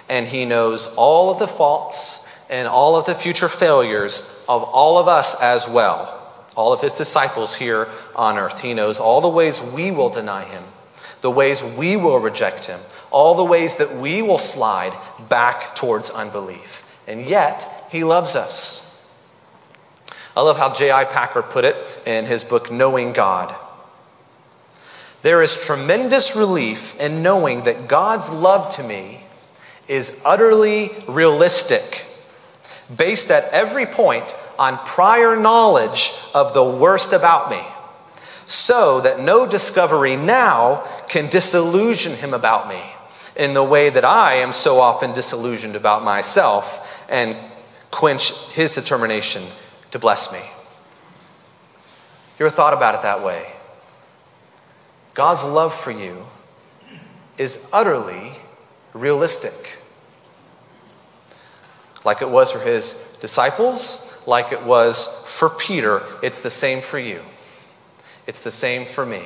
And 0.10 0.27
he 0.27 0.43
knows 0.43 0.93
all 0.97 1.31
of 1.31 1.39
the 1.39 1.47
faults 1.47 2.29
and 2.49 2.67
all 2.67 2.97
of 2.97 3.05
the 3.05 3.15
future 3.15 3.47
failures 3.47 4.45
of 4.49 4.63
all 4.63 4.97
of 4.97 5.08
us 5.08 5.41
as 5.41 5.69
well, 5.69 6.21
all 6.58 6.73
of 6.73 6.81
his 6.81 6.91
disciples 6.91 7.55
here 7.55 7.88
on 8.13 8.38
earth. 8.38 8.60
He 8.62 8.73
knows 8.73 8.99
all 8.99 9.21
the 9.21 9.29
ways 9.29 9.62
we 9.73 9.91
will 9.91 10.10
deny 10.10 10.43
him, 10.43 10.63
the 11.21 11.31
ways 11.31 11.63
we 11.63 11.95
will 11.95 12.19
reject 12.19 12.65
him, 12.65 12.79
all 13.12 13.36
the 13.36 13.43
ways 13.43 13.77
that 13.77 13.95
we 13.95 14.21
will 14.21 14.38
slide 14.38 14.93
back 15.29 15.75
towards 15.75 16.10
unbelief. 16.10 16.84
And 17.08 17.25
yet, 17.25 17.67
he 17.91 18.03
loves 18.03 18.36
us. 18.36 18.81
I 20.36 20.41
love 20.41 20.58
how 20.58 20.73
J.I. 20.73 21.05
Packer 21.05 21.41
put 21.41 21.65
it 21.65 22.01
in 22.05 22.25
his 22.25 22.43
book, 22.43 22.71
Knowing 22.71 23.13
God. 23.13 23.55
There 25.21 25.41
is 25.41 25.65
tremendous 25.65 26.36
relief 26.36 26.99
in 26.99 27.23
knowing 27.23 27.63
that 27.63 27.88
God's 27.88 28.29
love 28.29 28.75
to 28.75 28.84
me 28.84 29.19
is 29.88 30.21
utterly 30.25 30.91
realistic, 31.08 32.05
based 32.95 33.31
at 33.31 33.53
every 33.53 33.86
point 33.86 34.36
on 34.60 34.77
prior 34.77 35.36
knowledge 35.36 36.13
of 36.34 36.53
the 36.53 36.63
worst 36.63 37.13
about 37.13 37.49
me, 37.49 37.62
so 38.45 39.01
that 39.01 39.19
no 39.19 39.47
discovery 39.47 40.15
now 40.15 40.84
can 41.08 41.29
disillusion 41.29 42.13
him 42.13 42.34
about 42.34 42.67
me 42.67 42.81
in 43.36 43.53
the 43.53 43.63
way 43.63 43.89
that 43.89 44.05
I 44.05 44.36
am 44.36 44.51
so 44.51 44.79
often 44.79 45.13
disillusioned 45.13 45.75
about 45.75 46.03
myself 46.03 47.05
and 47.10 47.36
quench 47.91 48.49
his 48.51 48.75
determination 48.75 49.41
to 49.91 49.99
bless 49.99 50.31
me. 50.31 50.39
You 52.39 52.45
ever 52.45 52.55
thought 52.55 52.73
about 52.73 52.95
it 52.95 53.01
that 53.03 53.23
way? 53.23 53.45
God's 55.13 55.43
love 55.43 55.73
for 55.73 55.91
you 55.91 56.25
is 57.38 57.69
utterly 57.73 58.31
realistic. 58.93 59.77
Like 62.03 62.21
it 62.21 62.29
was 62.29 62.51
for 62.51 62.60
his 62.60 63.17
disciples, 63.21 64.23
like 64.27 64.51
it 64.51 64.63
was 64.63 65.25
for 65.29 65.49
Peter, 65.49 66.03
it's 66.21 66.41
the 66.41 66.49
same 66.49 66.81
for 66.81 66.99
you. 66.99 67.21
It's 68.28 68.44
the 68.44 68.52
same 68.52 68.86
for 68.86 69.06
me. 69.06 69.24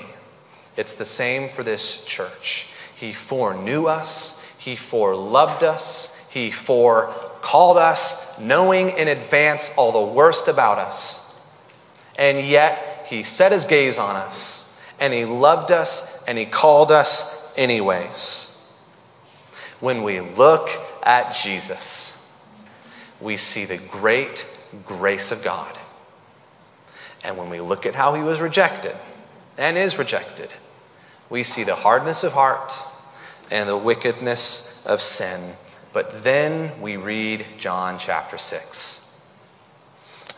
It's 0.75 0.95
the 0.95 1.05
same 1.05 1.49
for 1.49 1.63
this 1.63 2.05
church. 2.05 2.67
He 2.95 3.13
foreknew 3.13 3.85
us, 3.85 4.57
He 4.59 4.75
foreloved 4.75 5.63
us, 5.63 6.29
He 6.31 6.51
forecalled 6.51 7.77
us, 7.77 8.39
knowing 8.39 8.89
in 8.89 9.07
advance 9.07 9.77
all 9.77 9.91
the 9.91 10.13
worst 10.13 10.47
about 10.47 10.79
us. 10.79 11.25
And 12.17 12.45
yet, 12.45 13.05
He 13.07 13.23
set 13.23 13.51
His 13.51 13.65
gaze 13.65 13.99
on 13.99 14.15
us, 14.15 14.81
and 14.99 15.13
He 15.13 15.25
loved 15.25 15.71
us, 15.71 16.25
and 16.27 16.37
He 16.37 16.45
called 16.45 16.91
us 16.91 17.57
anyways. 17.57 18.55
When 19.79 20.03
we 20.03 20.19
look 20.19 20.69
at 21.03 21.35
Jesus, 21.35 22.15
we 23.21 23.37
see 23.37 23.65
the 23.65 23.81
great 23.91 24.45
grace 24.85 25.31
of 25.31 25.43
God. 25.43 25.77
And 27.23 27.37
when 27.37 27.49
we 27.49 27.59
look 27.59 27.85
at 27.85 27.95
how 27.95 28.13
he 28.13 28.23
was 28.23 28.41
rejected 28.41 28.95
and 29.57 29.77
is 29.77 29.99
rejected, 29.99 30.53
we 31.29 31.43
see 31.43 31.63
the 31.63 31.75
hardness 31.75 32.23
of 32.23 32.33
heart 32.33 32.73
and 33.51 33.67
the 33.67 33.77
wickedness 33.77 34.85
of 34.85 35.01
sin. 35.01 35.39
But 35.91 36.23
then 36.23 36.81
we 36.81 36.97
read 36.97 37.45
John 37.57 37.97
chapter 37.99 38.37
6. 38.37 39.05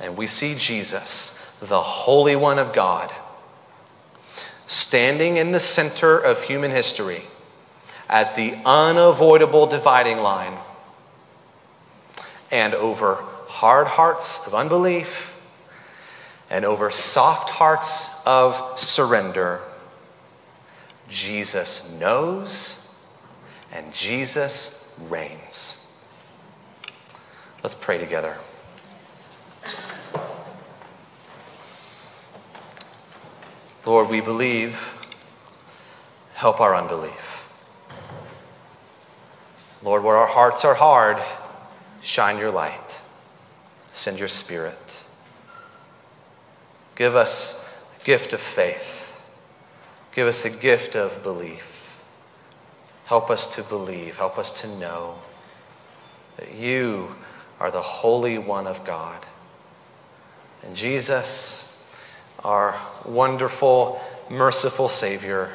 And 0.02 0.18
we 0.18 0.28
see 0.28 0.56
Jesus, 0.58 1.60
the 1.60 1.82
Holy 1.82 2.36
One 2.36 2.58
of 2.58 2.74
God, 2.74 3.12
standing 4.66 5.38
in 5.38 5.52
the 5.52 5.60
center 5.60 6.18
of 6.18 6.44
human 6.44 6.72
history 6.72 7.22
as 8.10 8.32
the 8.34 8.54
unavoidable 8.66 9.68
dividing 9.68 10.18
line. 10.18 10.58
And 12.52 12.74
over 12.74 13.16
hard 13.48 13.88
hearts 13.88 14.48
of 14.48 14.56
unbelief 14.56 15.31
and 16.52 16.66
over 16.66 16.92
soft 16.92 17.50
hearts 17.50 18.28
of 18.28 18.78
surrender, 18.78 19.62
Jesus 21.08 21.98
knows 22.00 22.88
and 23.74 23.94
Jesus 23.94 25.00
reigns. 25.10 25.78
Let's 27.64 27.74
pray 27.74 28.00
together. 28.00 28.36
Lord, 33.86 34.10
we 34.10 34.20
believe. 34.20 34.98
Help 36.34 36.60
our 36.60 36.76
unbelief. 36.76 37.48
Lord, 39.84 40.04
where 40.04 40.18
our 40.18 40.28
hearts 40.28 40.66
are 40.66 40.76
hard, 40.76 41.18
shine 42.02 42.40
your 42.40 42.52
light. 42.52 43.02
Send 43.94 44.20
your 44.20 44.28
spirit. 44.28 45.11
Give 47.02 47.16
us 47.16 48.00
a 48.00 48.06
gift 48.06 48.34
of 48.34 48.40
faith. 48.40 49.12
Give 50.14 50.28
us 50.28 50.44
the 50.44 50.62
gift 50.62 50.96
of 50.96 51.24
belief. 51.24 52.00
Help 53.06 53.32
us 53.32 53.56
to 53.56 53.68
believe. 53.68 54.18
Help 54.18 54.38
us 54.38 54.62
to 54.62 54.80
know 54.80 55.16
that 56.38 56.54
you 56.54 57.08
are 57.60 57.72
the 57.72 57.82
Holy 57.82 58.38
One 58.38 58.68
of 58.68 58.86
God. 58.86 59.18
And 60.62 60.76
Jesus, 60.76 61.92
our 62.44 62.80
wonderful, 63.04 64.00
merciful 64.30 64.88
Savior, 64.88 65.50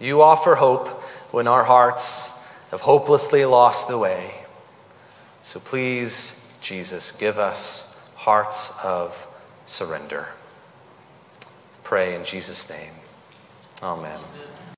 you 0.00 0.22
offer 0.22 0.54
hope 0.54 0.88
when 1.30 1.46
our 1.46 1.62
hearts 1.62 2.70
have 2.70 2.80
hopelessly 2.80 3.44
lost 3.44 3.88
the 3.88 3.98
way. 3.98 4.32
So 5.42 5.60
please, 5.60 6.58
Jesus, 6.62 7.12
give 7.20 7.38
us 7.38 8.14
hearts 8.16 8.82
of 8.82 9.26
surrender. 9.68 10.26
Pray 11.84 12.14
in 12.14 12.24
Jesus' 12.24 12.70
name. 12.70 12.92
Amen. 13.82 14.20